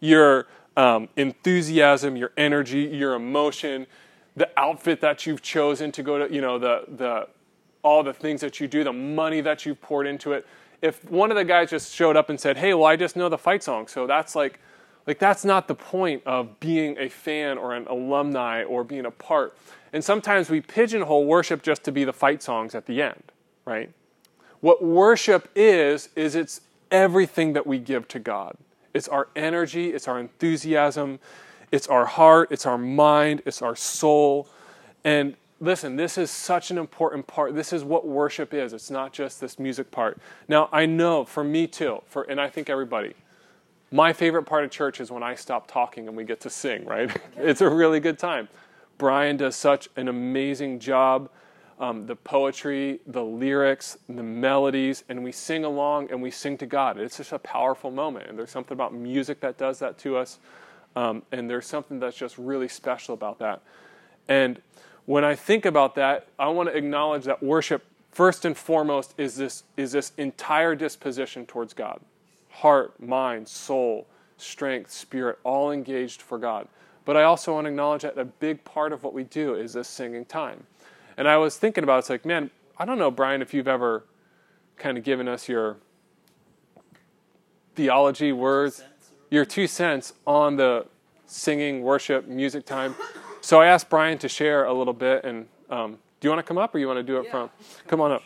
your 0.00 0.46
um, 0.76 1.08
enthusiasm, 1.16 2.16
your 2.16 2.32
energy, 2.36 2.82
your 2.82 3.14
emotion, 3.14 3.86
the 4.36 4.48
outfit 4.56 5.00
that 5.00 5.26
you've 5.26 5.42
chosen 5.42 5.90
to 5.92 6.02
go 6.02 6.26
to, 6.26 6.32
you 6.32 6.40
know, 6.40 6.58
the 6.58 6.84
the 6.88 7.28
all 7.82 8.02
the 8.02 8.12
things 8.12 8.42
that 8.42 8.60
you 8.60 8.68
do, 8.68 8.84
the 8.84 8.92
money 8.92 9.40
that 9.40 9.64
you've 9.64 9.80
poured 9.80 10.06
into 10.06 10.32
it. 10.32 10.46
If 10.82 11.04
one 11.10 11.30
of 11.30 11.36
the 11.36 11.44
guys 11.44 11.70
just 11.70 11.94
showed 11.94 12.16
up 12.16 12.30
and 12.30 12.40
said, 12.40 12.56
"Hey, 12.56 12.74
well, 12.74 12.86
I 12.86 12.96
just 12.96 13.16
know 13.16 13.28
the 13.28 13.38
fight 13.38 13.62
song," 13.62 13.86
so 13.86 14.06
that's 14.06 14.34
like, 14.34 14.58
like 15.06 15.18
that's 15.18 15.44
not 15.44 15.68
the 15.68 15.74
point 15.74 16.22
of 16.24 16.58
being 16.60 16.96
a 16.98 17.08
fan 17.08 17.58
or 17.58 17.74
an 17.74 17.86
alumni 17.86 18.64
or 18.64 18.84
being 18.84 19.06
a 19.06 19.10
part. 19.10 19.56
And 19.92 20.04
sometimes 20.04 20.48
we 20.48 20.60
pigeonhole 20.60 21.26
worship 21.26 21.62
just 21.62 21.84
to 21.84 21.92
be 21.92 22.04
the 22.04 22.12
fight 22.12 22.42
songs 22.42 22.74
at 22.74 22.86
the 22.86 23.02
end, 23.02 23.22
right? 23.64 23.90
What 24.60 24.82
worship 24.84 25.48
is 25.54 26.10
is 26.14 26.34
it's 26.34 26.60
everything 26.90 27.52
that 27.54 27.66
we 27.66 27.78
give 27.78 28.06
to 28.08 28.18
God. 28.18 28.56
It's 28.92 29.08
our 29.08 29.28
energy, 29.36 29.90
it's 29.90 30.08
our 30.08 30.18
enthusiasm, 30.18 31.18
it's 31.70 31.86
our 31.86 32.06
heart, 32.06 32.48
it's 32.50 32.66
our 32.66 32.78
mind, 32.78 33.42
it's 33.46 33.62
our 33.62 33.76
soul. 33.76 34.48
And 35.04 35.36
listen, 35.60 35.96
this 35.96 36.16
is 36.16 36.30
such 36.30 36.70
an 36.70 36.78
important 36.78 37.26
part. 37.26 37.54
This 37.54 37.72
is 37.72 37.84
what 37.84 38.06
worship 38.06 38.54
is. 38.54 38.72
It's 38.72 38.90
not 38.90 39.12
just 39.12 39.40
this 39.40 39.58
music 39.58 39.90
part. 39.90 40.18
Now, 40.48 40.68
I 40.72 40.86
know 40.86 41.24
for 41.24 41.44
me 41.44 41.66
too, 41.66 42.02
for 42.06 42.22
and 42.22 42.40
I 42.40 42.48
think 42.48 42.70
everybody, 42.70 43.14
my 43.92 44.12
favorite 44.12 44.44
part 44.44 44.64
of 44.64 44.70
church 44.70 45.00
is 45.00 45.10
when 45.10 45.22
I 45.22 45.34
stop 45.34 45.70
talking 45.70 46.08
and 46.08 46.16
we 46.16 46.24
get 46.24 46.40
to 46.40 46.50
sing, 46.50 46.84
right? 46.86 47.14
it's 47.36 47.60
a 47.60 47.68
really 47.68 48.00
good 48.00 48.18
time. 48.18 48.48
Brian 48.98 49.36
does 49.36 49.56
such 49.56 49.88
an 49.96 50.08
amazing 50.08 50.78
job. 50.78 51.30
Um, 51.78 52.04
the 52.04 52.16
poetry, 52.16 53.00
the 53.06 53.24
lyrics, 53.24 53.96
the 54.06 54.22
melodies, 54.22 55.02
and 55.08 55.24
we 55.24 55.32
sing 55.32 55.64
along 55.64 56.10
and 56.10 56.20
we 56.20 56.30
sing 56.30 56.58
to 56.58 56.66
God. 56.66 56.98
It's 56.98 57.16
just 57.16 57.32
a 57.32 57.38
powerful 57.38 57.90
moment. 57.90 58.28
And 58.28 58.38
there's 58.38 58.50
something 58.50 58.74
about 58.74 58.92
music 58.92 59.40
that 59.40 59.56
does 59.56 59.78
that 59.78 59.96
to 60.00 60.18
us. 60.18 60.40
Um, 60.94 61.22
and 61.32 61.48
there's 61.48 61.66
something 61.66 61.98
that's 61.98 62.18
just 62.18 62.36
really 62.36 62.68
special 62.68 63.14
about 63.14 63.38
that. 63.38 63.62
And 64.28 64.60
when 65.06 65.24
I 65.24 65.34
think 65.34 65.64
about 65.64 65.94
that, 65.96 66.28
I 66.38 66.48
want 66.48 66.68
to 66.68 66.76
acknowledge 66.76 67.24
that 67.24 67.42
worship, 67.42 67.84
first 68.10 68.44
and 68.44 68.56
foremost, 68.56 69.14
is 69.18 69.36
this, 69.36 69.64
is 69.76 69.92
this 69.92 70.12
entire 70.16 70.74
disposition 70.74 71.46
towards 71.46 71.74
God 71.74 72.00
heart, 72.50 73.00
mind, 73.00 73.48
soul, 73.48 74.06
strength, 74.36 74.90
spirit, 74.90 75.38
all 75.44 75.70
engaged 75.70 76.20
for 76.20 76.36
God. 76.36 76.66
But 77.04 77.16
I 77.16 77.22
also 77.22 77.54
want 77.54 77.64
to 77.64 77.70
acknowledge 77.70 78.02
that 78.02 78.18
a 78.18 78.24
big 78.24 78.62
part 78.64 78.92
of 78.92 79.02
what 79.02 79.14
we 79.14 79.24
do 79.24 79.54
is 79.54 79.72
this 79.72 79.88
singing 79.88 80.24
time. 80.24 80.64
And 81.16 81.28
I 81.28 81.36
was 81.38 81.56
thinking 81.56 81.84
about 81.84 81.96
it, 81.96 81.98
it's 82.00 82.10
like, 82.10 82.24
man, 82.24 82.50
I 82.76 82.84
don't 82.84 82.98
know, 82.98 83.10
Brian, 83.10 83.40
if 83.40 83.54
you've 83.54 83.68
ever 83.68 84.04
kind 84.76 84.98
of 84.98 85.04
given 85.04 85.28
us 85.28 85.48
your 85.48 85.76
theology 87.74 88.32
words, 88.32 88.82
your 89.30 89.44
two 89.44 89.66
cents 89.66 90.12
on 90.26 90.56
the 90.56 90.86
singing, 91.26 91.82
worship, 91.82 92.26
music 92.26 92.66
time. 92.66 92.94
So 93.40 93.60
I 93.60 93.66
asked 93.66 93.88
Brian 93.88 94.18
to 94.18 94.28
share 94.28 94.64
a 94.64 94.72
little 94.72 94.92
bit. 94.92 95.24
And 95.24 95.46
um, 95.70 95.98
do 96.20 96.28
you 96.28 96.30
want 96.30 96.38
to 96.44 96.48
come 96.48 96.58
up 96.58 96.74
or 96.74 96.78
you 96.78 96.86
want 96.86 96.98
to 96.98 97.02
do 97.02 97.18
it 97.18 97.24
Yeah, 97.24 97.30
from? 97.30 97.50
Come 97.88 98.00
on 98.00 98.12
up. 98.12 98.22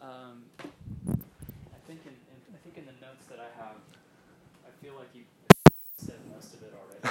Um, 0.00 0.44
I 0.58 1.78
think 1.86 2.00
in, 2.04 2.12
in, 2.12 2.38
I 2.52 2.58
think 2.64 2.78
in 2.78 2.86
the 2.86 2.92
notes 3.04 3.26
that 3.28 3.38
I 3.38 3.62
have, 3.62 3.76
I 4.66 4.84
feel 4.84 4.94
like 4.94 5.08
you 5.14 5.22
said 5.98 6.16
most 6.34 6.54
of 6.54 6.62
it 6.62 6.74
already. 6.74 7.02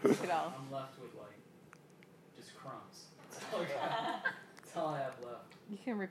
no, 0.02 0.10
it 0.10 0.30
all. 0.30 0.54
I'm 0.58 0.72
left 0.72 0.98
with 1.00 1.14
like 1.18 1.38
just 2.36 2.54
crumbs. 2.56 3.06
That's 3.32 3.44
all 3.54 3.60
I 3.60 3.64
got. 3.64 4.22
That's 4.64 4.76
all 4.76 4.88
I 4.88 4.98
have 4.98 5.14
left. 5.24 5.54
You 5.70 5.78
can 5.84 5.98
repeat 5.98 6.08